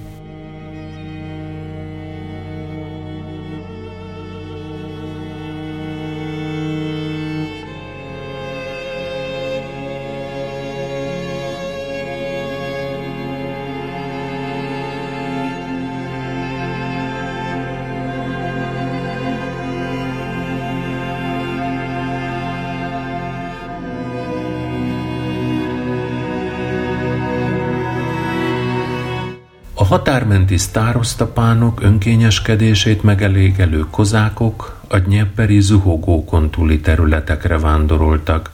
[30.51, 38.49] Határmenti sztárosztapánok önkényeskedését megelégelő kozákok a Dnyeperi zuhogókon túli területekre vándoroltak,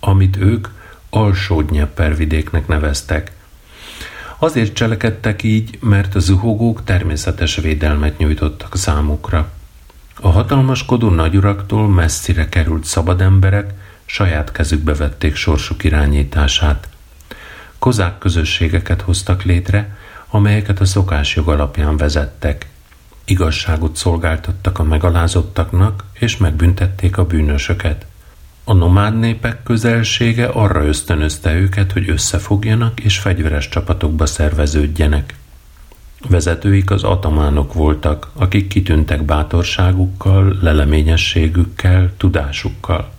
[0.00, 0.68] amit ők
[1.10, 3.32] alsó Dnyeper vidéknek neveztek.
[4.38, 9.50] Azért cselekedtek így, mert a zuhogók természetes védelmet nyújtottak számukra.
[10.20, 13.72] A hatalmaskodó nagyuraktól messzire került szabad emberek
[14.04, 16.88] saját kezükbe vették sorsuk irányítását.
[17.78, 19.96] Kozák közösségeket hoztak létre,
[20.34, 22.68] amelyeket a szokásjog alapján vezettek.
[23.24, 28.06] Igazságot szolgáltattak a megalázottaknak, és megbüntették a bűnösöket.
[28.64, 35.34] A nomád népek közelsége arra ösztönözte őket, hogy összefogjanak és fegyveres csapatokba szerveződjenek.
[36.28, 43.10] Vezetőik az atamánok voltak, akik kitűntek bátorságukkal, leleményességükkel, tudásukkal.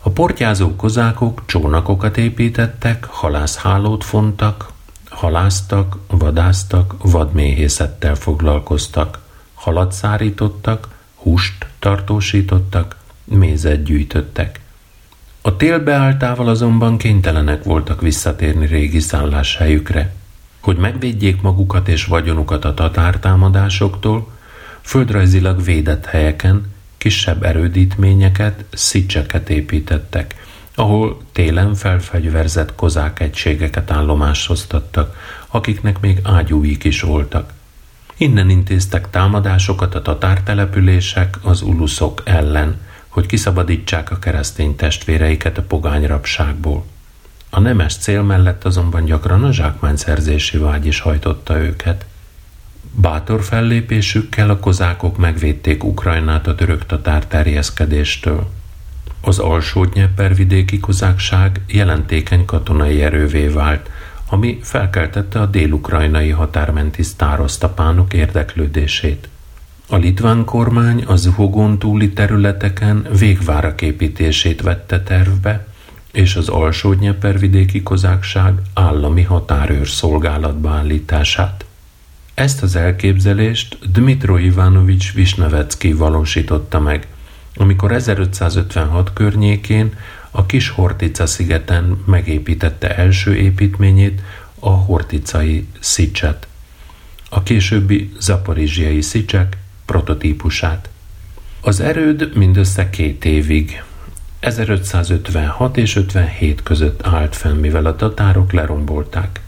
[0.00, 4.71] A portyázó kozákok csónakokat építettek, halászhálót fontak,
[5.12, 9.18] haláztak, vadáztak, vadméhészettel foglalkoztak,
[9.54, 14.60] halat szárítottak, húst tartósítottak, mézet gyűjtöttek.
[15.42, 20.14] A tél beálltával azonban kénytelenek voltak visszatérni régi szálláshelyükre.
[20.60, 24.30] Hogy megvédjék magukat és vagyonukat a tatártámadásoktól,
[24.80, 30.34] földrajzilag védett helyeken kisebb erődítményeket, szicseket építettek,
[30.82, 35.16] ahol télen felfegyverzett kozák egységeket állomásoztattak,
[35.48, 37.52] akiknek még ágyúik is voltak.
[38.16, 46.84] Innen intéztek támadásokat a tatártelepülések az uluszok ellen, hogy kiszabadítsák a keresztény testvéreiket a pogányrabságból.
[47.50, 52.04] A nemes cél mellett azonban gyakran a zsákmányszerzési vágy is hajtotta őket.
[52.94, 58.50] Bátor fellépésükkel a kozákok megvédték Ukrajnát a török tatár terjeszkedéstől.
[59.24, 59.86] Az alsó
[60.36, 63.90] vidéki kozákság jelentékeny katonai erővé vált,
[64.28, 69.28] ami felkeltette a dél-ukrajnai határmenti sztárosztapánok érdeklődését.
[69.88, 75.66] A litván kormány az Zuhogon túli területeken végvárak építését vette tervbe,
[76.12, 76.94] és az alsó
[77.38, 81.64] vidéki kozákság állami határőr szolgálatba állítását.
[82.34, 87.06] Ezt az elképzelést Dmitro Ivanovics Visnevecki valósította meg,
[87.54, 89.94] amikor 1556 környékén
[90.30, 94.20] a kis Hortica szigeten megépítette első építményét,
[94.58, 96.46] a Horticai Szicset,
[97.28, 100.88] a későbbi zaporizsiai Szicsek prototípusát.
[101.60, 103.82] Az erőd mindössze két évig,
[104.40, 109.40] 1556 és 57 között állt fenn, mivel a tatárok lerombolták.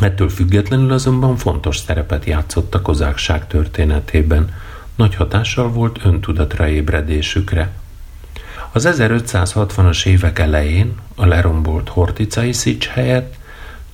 [0.00, 4.54] Ettől függetlenül azonban fontos szerepet játszott a kozákság történetében,
[5.00, 7.72] nagy hatással volt öntudatra ébredésükre.
[8.72, 13.34] Az 1560-as évek elején a lerombolt Horticai Szics helyett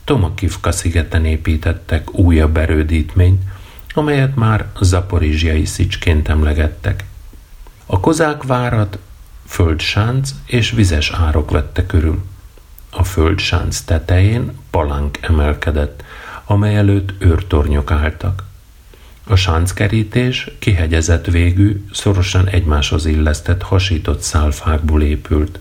[0.05, 3.43] Tomakivka szigeten építettek újabb erődítményt,
[3.95, 7.05] amelyet már zaporizsiai szicsként emlegettek.
[7.87, 8.99] A kozák várat
[9.47, 12.25] földsánc és vizes árok vette körül.
[12.91, 16.05] A földsánc tetején palánk emelkedett,
[16.45, 18.45] amely előtt őrtornyok álltak.
[19.29, 25.61] A sánckerítés kihegyezett végű, szorosan egymáshoz illesztett hasított szálfákból épült.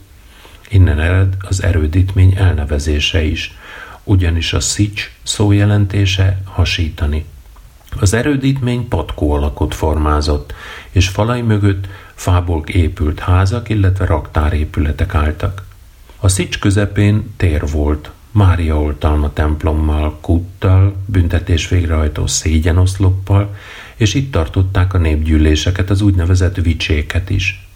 [0.70, 3.58] Innen ered az erődítmény elnevezése is,
[4.04, 7.26] ugyanis a szics szó jelentése hasítani.
[8.00, 10.54] Az erődítmény patkó alakot formázott,
[10.92, 15.66] és falai mögött fából épült házak, illetve raktárépületek álltak.
[16.20, 23.56] A szics közepén tér volt, Mária oltalma templommal, kuttal, büntetés végrehajtó szégyenoszloppal,
[23.96, 27.68] és itt tartották a népgyűléseket, az úgynevezett vicséket is.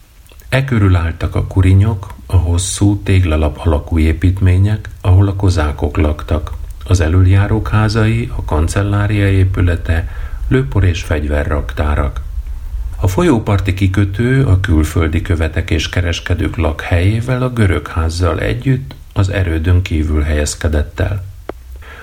[0.49, 6.51] E körül álltak a kurinyok, a hosszú, téglalap alakú építmények, ahol a kozákok laktak,
[6.85, 10.11] az elöljárók házai, a kancellária épülete,
[10.47, 12.21] lőpor és fegyverraktárak.
[12.95, 19.81] A folyóparti kikötő a külföldi követek és kereskedők lakhelyével a görög házzal együtt az erődön
[19.81, 21.23] kívül helyezkedett el.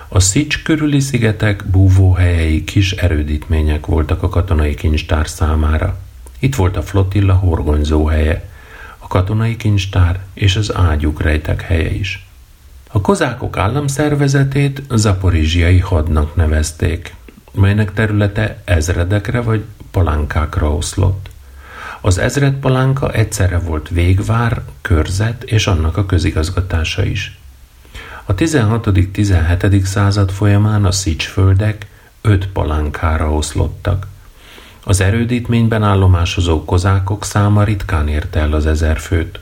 [0.08, 5.98] A Szics körüli szigetek búvóhelyei kis erődítmények voltak a katonai kincstár számára.
[6.38, 8.48] Itt volt a flotilla horgonyzó helye,
[8.98, 12.26] a katonai kincstár és az ágyuk rejtek helye is.
[12.90, 17.14] A kozákok államszervezetét zaporizsiai hadnak nevezték,
[17.52, 21.30] melynek területe ezredekre vagy palánkákra oszlott.
[22.06, 27.38] Az ezred palánka egyszerre volt végvár, körzet és annak a közigazgatása is.
[28.24, 29.84] A 16.-17.
[29.84, 31.86] század folyamán a szicsföldek
[32.20, 34.06] öt palánkára oszlottak.
[34.84, 39.40] Az erődítményben állomásozó kozákok száma ritkán érte el az ezer főt.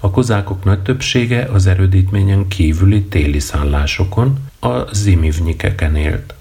[0.00, 6.35] A kozákok nagy többsége az erődítményen kívüli téli szállásokon, a zimivnyikeken élt.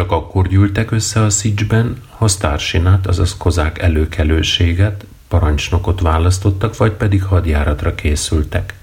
[0.00, 7.22] Csak akkor gyűltek össze a szicsben, ha sztársinát, azaz kozák előkelőséget, parancsnokot választottak, vagy pedig
[7.22, 8.74] hadjáratra készültek.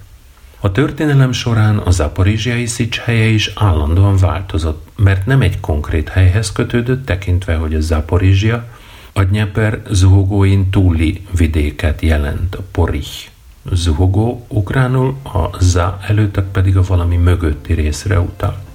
[0.60, 6.52] A történelem során a zaporizsiai szics helye is állandóan változott, mert nem egy konkrét helyhez
[6.52, 8.66] kötődött, tekintve, hogy a Zaporizsia
[9.14, 13.28] A Dnyeper zuhogóin túli vidéket jelent, a Porich.
[13.72, 18.66] Zuhogó ukránul, a za előttek pedig a valami mögötti részre utal.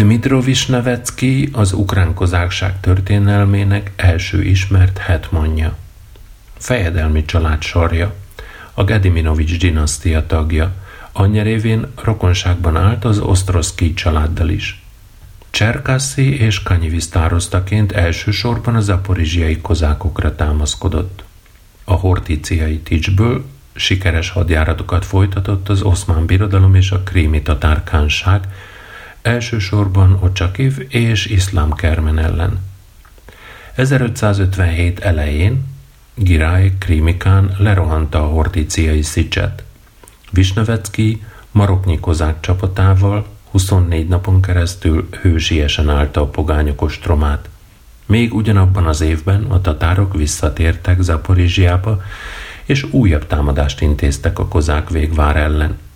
[0.00, 5.76] Dmitro Visnevecki az ukrán kozárság történelmének első ismert hetmanja.
[6.58, 8.14] Fejedelmi család sarja,
[8.74, 10.72] a Gediminovics dinasztia tagja,
[11.12, 14.82] anyja révén rokonságban állt az Osztroszki családdal is.
[15.50, 21.24] Cserkaszi és Kanyivi sztároztaként elsősorban a zaporizsiai kozákokra támaszkodott.
[21.84, 23.44] A hortíciai ticsből
[23.74, 28.48] sikeres hadjáratokat folytatott az oszmán birodalom és a krími tatárkánság,
[29.22, 32.58] elsősorban Ocsakiv és Iszlám Kermen ellen.
[33.74, 35.64] 1557 elején
[36.14, 39.64] Girály Krimikán lerohanta a hortíciai szicset.
[40.30, 47.48] Visnevecki maroknyi kozák csapatával 24 napon keresztül hősiesen állta a pogányok ostromát.
[48.06, 52.02] Még ugyanabban az évben a tatárok visszatértek Zaporizsiába,
[52.64, 55.78] és újabb támadást intéztek a kozák végvár ellen–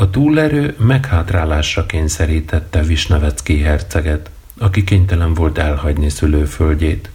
[0.00, 7.10] a túlerő meghátrálásra kényszerítette Visnevecki herceget, aki kénytelen volt elhagyni szülőföldjét.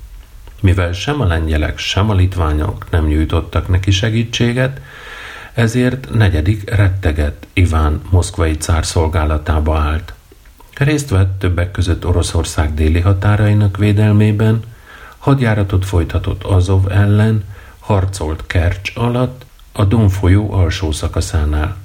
[0.62, 4.82] Mivel sem a lengyelek, sem a litványok nem nyújtottak neki segítséget,
[5.54, 10.14] ezért negyedik retteget Iván moszkvai cár szolgálatába állt.
[10.78, 14.60] Részt vett többek között Oroszország déli határainak védelmében,
[15.18, 17.44] hadjáratot folytatott Azov ellen,
[17.80, 21.83] harcolt Kercs alatt, a Don folyó alsó szakaszánál.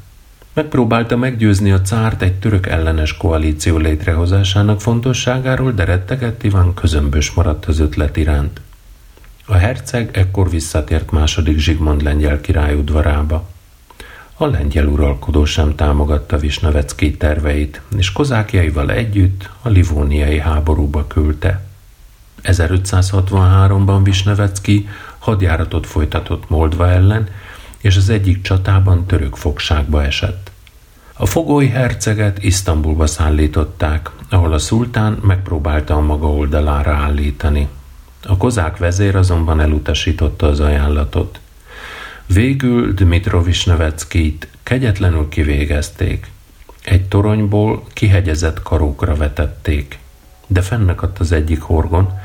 [0.59, 7.65] Megpróbálta meggyőzni a cárt egy török ellenes koalíció létrehozásának fontosságáról, de rettegett Iván közömbös maradt
[7.65, 8.61] az ötlet iránt.
[9.47, 13.49] A herceg ekkor visszatért második Zsigmond lengyel király udvarába.
[14.35, 21.65] A lengyel uralkodó sem támogatta Visnevecki terveit, és kozákjaival együtt a livóniai háborúba küldte.
[22.43, 24.89] 1563-ban Visnevecki
[25.19, 27.29] hadjáratot folytatott Moldva ellen,
[27.79, 30.48] és az egyik csatában török fogságba esett.
[31.21, 37.69] A fogoly herceget Isztambulba szállították, ahol a szultán megpróbálta a maga oldalára állítani.
[38.27, 41.41] A kozák vezér azonban elutasította az ajánlatot.
[42.27, 46.31] Végül Dmitrovics Neveckit kegyetlenül kivégezték.
[46.85, 49.99] Egy toronyból kihegyezett karókra vetették,
[50.47, 52.19] de fennakadt az egyik horgon,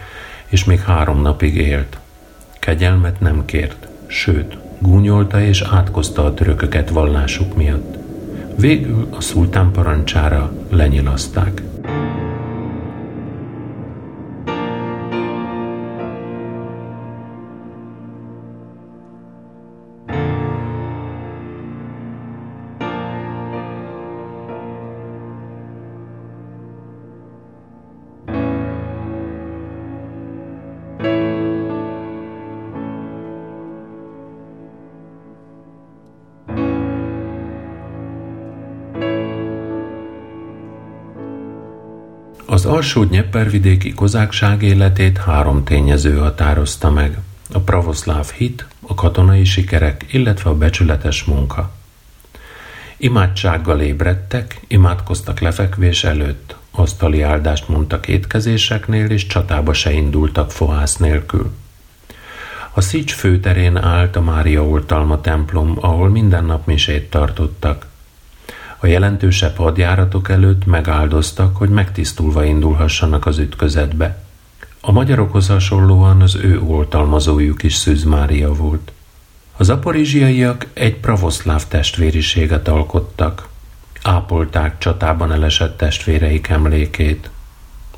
[0.45, 1.97] és még három napig élt.
[2.59, 8.02] Kegyelmet nem kért, sőt, gúnyolta és átkozta a törököket vallásuk miatt.
[8.55, 11.61] Végül a szultán parancsára lenyilazták.
[42.93, 47.17] Az alsó nyeppervidéki kozákság életét három tényező határozta meg.
[47.51, 51.71] A pravoszláv hit, a katonai sikerek, illetve a becsületes munka.
[52.97, 61.51] Imádsággal ébredtek, imádkoztak lefekvés előtt, asztali áldást mondtak étkezéseknél, és csatába se indultak fohász nélkül.
[62.73, 67.91] A Szics főterén állt a Mária Oltalma templom, ahol minden nap misét tartottak.
[68.83, 74.23] A jelentősebb hadjáratok előtt megáldoztak, hogy megtisztulva indulhassanak az ütközetbe.
[74.81, 78.91] A magyarokhoz hasonlóan az ő oltalmazójuk is Szűz Mária volt.
[79.57, 83.47] Az aporizsiaiak egy pravoszláv testvériséget alkottak.
[84.01, 87.29] Ápolták csatában elesett testvéreik emlékét.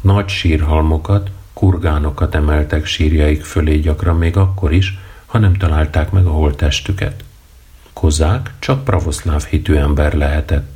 [0.02, 6.32] Nagy sírhalmokat, kurgánokat emeltek sírjaik fölé gyakran még akkor is, ha nem találták meg a
[6.32, 7.24] holttestüket.
[7.94, 10.75] Kozák csak pravoszláv hitű ember lehetett.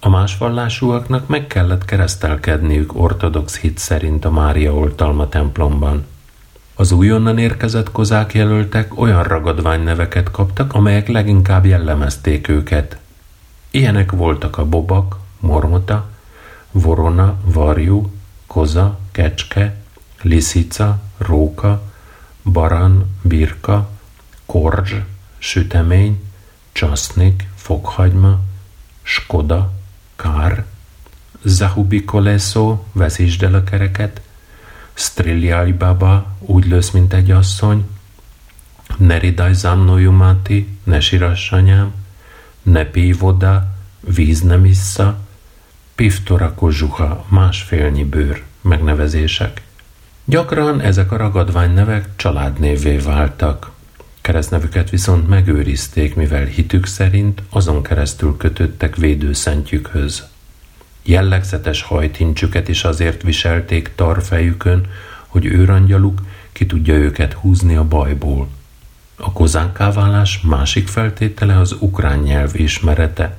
[0.00, 6.06] A másvallásúaknak meg kellett keresztelkedniük ortodox hit szerint a Mária oltalma templomban.
[6.74, 12.98] Az újonnan érkezett kozák jelöltek olyan ragadvány neveket kaptak, amelyek leginkább jellemezték őket.
[13.70, 16.08] Ilyenek voltak a bobak, mormota,
[16.70, 18.12] vorona, varjú,
[18.46, 19.76] koza, kecske,
[20.22, 21.82] liszica, róka,
[22.44, 23.90] baran, birka,
[24.46, 24.94] korzs,
[25.38, 26.20] sütemény,
[26.72, 28.38] csasznik, fokhagyma,
[29.02, 29.72] skoda,
[30.16, 30.64] kár,
[31.42, 34.20] Zahubikoleszó, vezítsd el a kereket,
[34.94, 37.86] Striljali baba, úgy lősz, mint egy asszony,
[38.96, 41.94] ne ridaj zamnojumati, ne sirass anyám,
[42.62, 43.66] ne píj voda,
[44.00, 45.18] víz nem issza,
[45.94, 49.62] piftora kozsuha, másfélnyi bőr, megnevezések.
[50.24, 53.70] Gyakran ezek a ragadvány nevek családnévé váltak.
[54.26, 60.26] Keresztnevüket viszont megőrizték, mivel hitük szerint azon keresztül kötöttek védőszentjükhöz.
[61.02, 64.86] Jellegzetes hajtincsüket is azért viselték tarfejükön,
[65.26, 66.22] hogy őrangyaluk
[66.52, 68.48] ki tudja őket húzni a bajból.
[69.16, 73.36] A kozánkáválás másik feltétele az ukrán nyelv ismerete,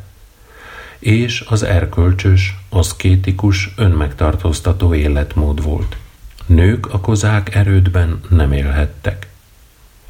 [0.99, 5.97] és az erkölcsös, aszkétikus, önmegtartóztató életmód volt.
[6.45, 9.27] Nők a kozák erődben nem élhettek.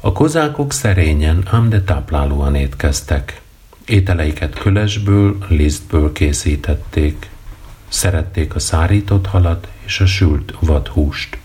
[0.00, 3.40] A kozákok szerényen, ám de táplálóan étkeztek.
[3.84, 7.30] Ételeiket kölesből, lisztből készítették.
[7.88, 11.38] Szerették a szárított halat és a sült vadhúst.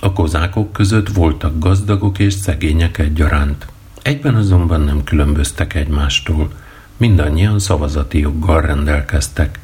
[0.00, 3.66] A kozákok között voltak gazdagok és szegények egyaránt.
[4.02, 6.50] Egyben azonban nem különböztek egymástól,
[6.96, 9.58] mindannyian szavazati joggal rendelkeztek.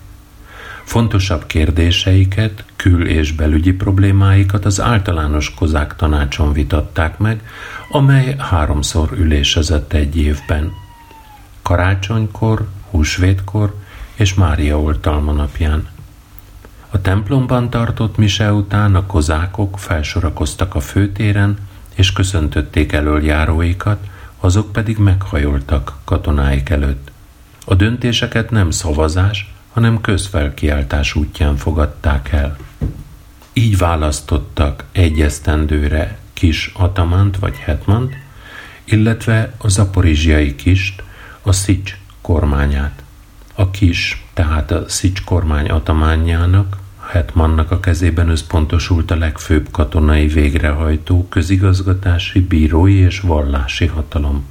[0.89, 7.43] Fontosabb kérdéseiket, kül- és belügyi problémáikat az általános kozák tanácson vitatták meg,
[7.91, 10.72] amely háromszor ülésezett egy évben.
[11.62, 13.74] Karácsonykor, húsvétkor
[14.14, 15.89] és Mária oltalma napján.
[16.91, 21.57] A templomban tartott mise után a kozákok felsorakoztak a főtéren,
[21.95, 23.99] és köszöntötték elöljáróikat,
[24.41, 27.11] azok pedig meghajoltak katonáik előtt.
[27.64, 32.57] A döntéseket nem szavazás, hanem közfelkiáltás útján fogadták el.
[33.53, 38.16] Így választottak egy esztendőre kis atamant vagy hetmant,
[38.85, 41.03] illetve a zaporizsiai kist,
[41.43, 43.03] a Szics kormányát.
[43.55, 46.76] A kis, tehát a Szics kormány atamányának,
[47.07, 54.45] Hetmannak a kezében összpontosult a legfőbb katonai végrehajtó, közigazgatási, bírói és vallási hatalom.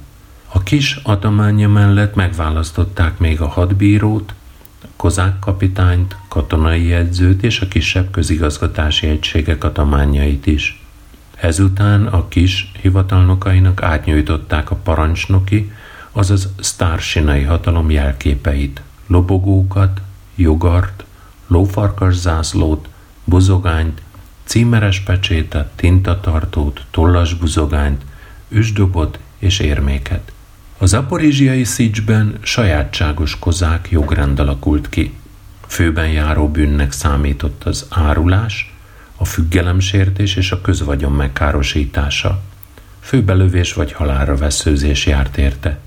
[0.52, 4.34] A kis atamánya mellett megválasztották még a hadbírót,
[4.98, 10.82] kozák kapitányt, katonai edzőt és a kisebb közigazgatási egységek atamányait is.
[11.36, 15.72] Ezután a kis hivatalnokainak átnyújtották a parancsnoki,
[16.12, 20.00] azaz sztársinai hatalom jelképeit, lobogókat,
[20.34, 21.04] jogart,
[21.46, 22.88] lófarkas zászlót,
[23.24, 24.02] buzogányt,
[24.44, 28.04] címeres pecsétet, tintatartót, tollas buzogányt,
[28.48, 30.32] üsdobot és érméket.
[30.80, 35.14] Az aporizsiai szicsben sajátságos kozák jogrend alakult ki.
[35.66, 38.74] Főben járó bűnnek számított az árulás,
[39.16, 42.42] a függelemsértés és a közvagyon megkárosítása.
[43.00, 45.78] Főbelövés vagy halálra veszőzés járt érte.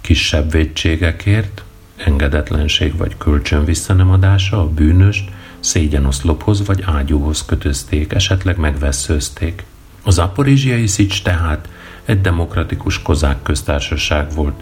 [0.00, 1.64] Kisebb védségekért,
[1.96, 5.30] engedetlenség vagy kölcsön visszanemadása a bűnöst
[5.60, 9.64] szégyenoszlophoz vagy ágyúhoz kötözték, esetleg megveszőzték.
[10.02, 11.68] Az aporizsiai szics tehát
[12.04, 14.60] egy demokratikus kozák köztársaság volt,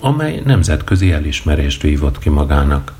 [0.00, 2.92] amely nemzetközi elismerést vívott ki magának.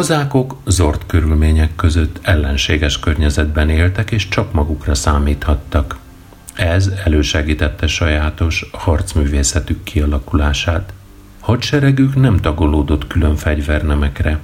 [0.00, 5.96] Kozákok zord körülmények között ellenséges környezetben éltek és csak magukra számíthattak.
[6.54, 10.92] Ez elősegítette sajátos harcművészetük kialakulását.
[11.40, 14.38] Hadseregük nem tagolódott külön fegyvernemekre.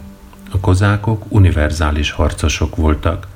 [0.50, 3.26] A kozákok univerzális harcosok voltak,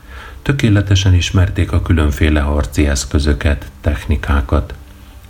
[0.42, 4.74] tökéletesen ismerték a különféle harci eszközöket, technikákat.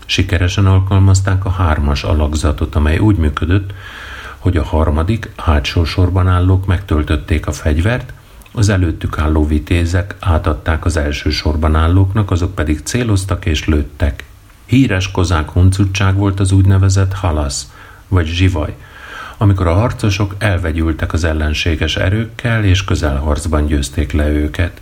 [0.06, 3.72] Sikeresen alkalmazták a hármas alakzatot, amely úgy működött,
[4.40, 8.12] hogy a harmadik, hátsó sorban állók megtöltötték a fegyvert,
[8.52, 14.24] az előttük álló vitézek átadták az első sorban állóknak, azok pedig céloztak és lőttek.
[14.66, 17.72] Híres kozák huncutság volt az úgynevezett halasz,
[18.08, 18.76] vagy zsivaj,
[19.36, 24.80] amikor a harcosok elvegyültek az ellenséges erőkkel, és közelharcban győzték le őket.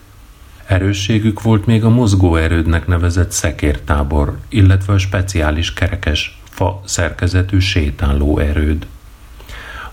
[0.67, 8.39] Erősségük volt még a mozgó erődnek nevezett szekértábor, illetve a speciális kerekes fa szerkezetű sétáló
[8.39, 8.87] erőd.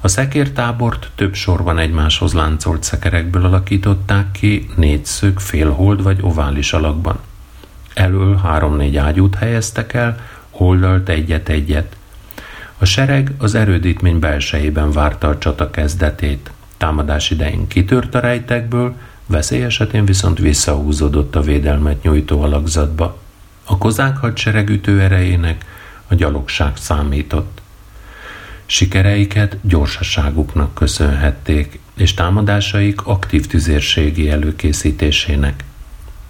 [0.05, 7.19] A szekértábort több sorban egymáshoz láncolt szekerekből alakították ki négyszög, félhold vagy ovális alakban.
[7.93, 10.19] Elől három-négy ágyút helyeztek el,
[10.51, 11.95] oldalt egyet-egyet.
[12.77, 16.51] A sereg az erődítmény belsejében várta a csata kezdetét.
[16.77, 18.95] Támadás idején kitört a rejtekből,
[19.27, 23.17] veszély esetén viszont visszahúzódott a védelmet nyújtó alakzatba.
[23.63, 25.65] A kozák hadsereg ütő erejének
[26.07, 27.63] a gyalogság számított.
[28.65, 35.63] Sikereiket gyorsaságuknak köszönhették, és támadásaik aktív tüzérségi előkészítésének.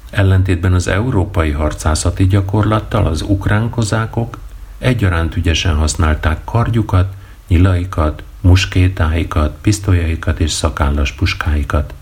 [0.09, 4.37] Ellentétben az európai harcászati gyakorlattal az ukrán kozákok
[4.77, 7.13] egyaránt ügyesen használták kardjukat,
[7.47, 11.93] nyilaikat, muskétáikat, pisztolyaikat és szakállas puskáikat.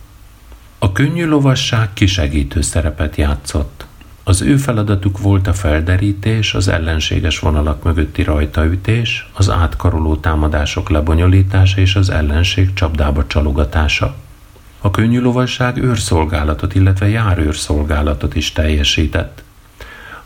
[0.79, 3.86] A könnyű lovasság kisegítő szerepet játszott.
[4.26, 11.82] Az ő feladatuk volt a felderítés, az ellenséges vonalak mögötti rajtaütés, az átkaroló támadások lebonyolítása
[11.82, 14.15] és az ellenség csapdába csalogatása.
[14.80, 19.43] A könnyű lovasság őrszolgálatot, illetve járőrszolgálatot is teljesített.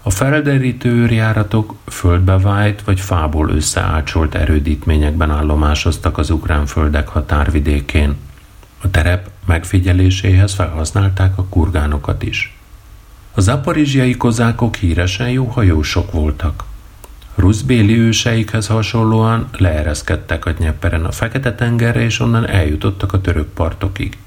[0.02, 8.16] A felderítő őrjáratok földbevájt vagy fából összeácsolt erődítményekben állomásoztak az ukrán földek határvidékén.
[8.82, 12.57] A terep megfigyeléséhez felhasználták a kurgánokat is.
[13.38, 16.64] A zaporizsiai kozákok híresen jó hajósok voltak.
[17.36, 24.18] Ruszbéli őseikhez hasonlóan leereszkedtek a Dnyeperen a Fekete-tengerre, és onnan eljutottak a török partokig.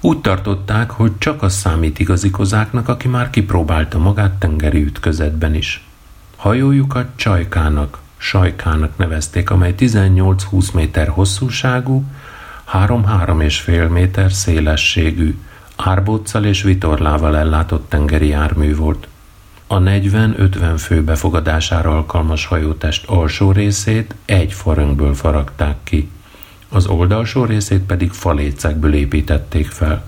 [0.00, 5.84] Úgy tartották, hogy csak az számít igazi kozáknak, aki már kipróbálta magát tengeri ütközetben is.
[6.36, 12.04] Hajójukat csajkának, sajkának nevezték, amely 18-20 méter hosszúságú,
[12.72, 15.36] 3-3,5 méter szélességű,
[15.76, 19.08] árbóccal és vitorlával ellátott tengeri jármű volt.
[19.66, 26.10] A 40-50 fő befogadására alkalmas hajótest alsó részét egy faröngből faragták ki,
[26.74, 30.04] az oldalsó részét pedig falécekből építették fel.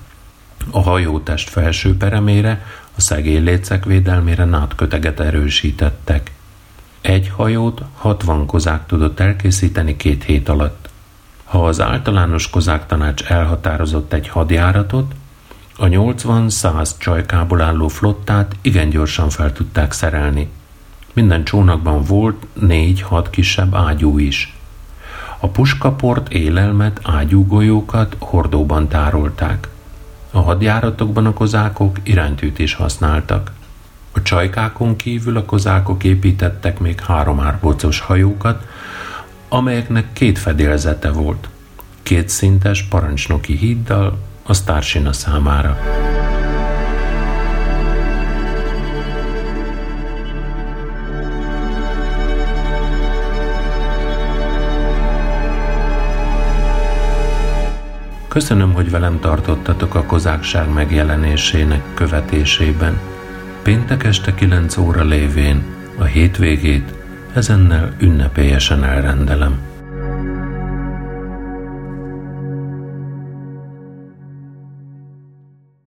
[0.71, 6.31] A hajótest felső peremére, a szegélylécek védelmére nátköteget erősítettek.
[7.01, 10.89] Egy hajót 60 kozák tudott elkészíteni két hét alatt.
[11.45, 15.15] Ha az általános kozák tanács elhatározott egy hadjáratot,
[15.79, 20.51] a 80-100 csajkából álló flottát igen gyorsan fel tudták szerelni.
[21.13, 24.57] Minden csónakban volt négy-hat kisebb ágyú is.
[25.39, 29.69] A puskaport, élelmet, ágyúgolyókat hordóban tárolták.
[30.31, 33.53] A hadjáratokban a kozákok iránytűt is használtak.
[34.13, 38.67] A csajkákon kívül a kozákok építettek még három árbocos hajókat,
[39.49, 41.49] amelyeknek két fedélzete volt.
[42.03, 45.79] Két szintes parancsnoki híddal, a Starsina számára.
[58.29, 62.99] Köszönöm, hogy velem tartottatok a kozákság megjelenésének követésében.
[63.63, 65.65] Péntek este 9 óra lévén
[65.99, 66.95] a hétvégét
[67.35, 69.76] ezennel ünnepélyesen elrendelem.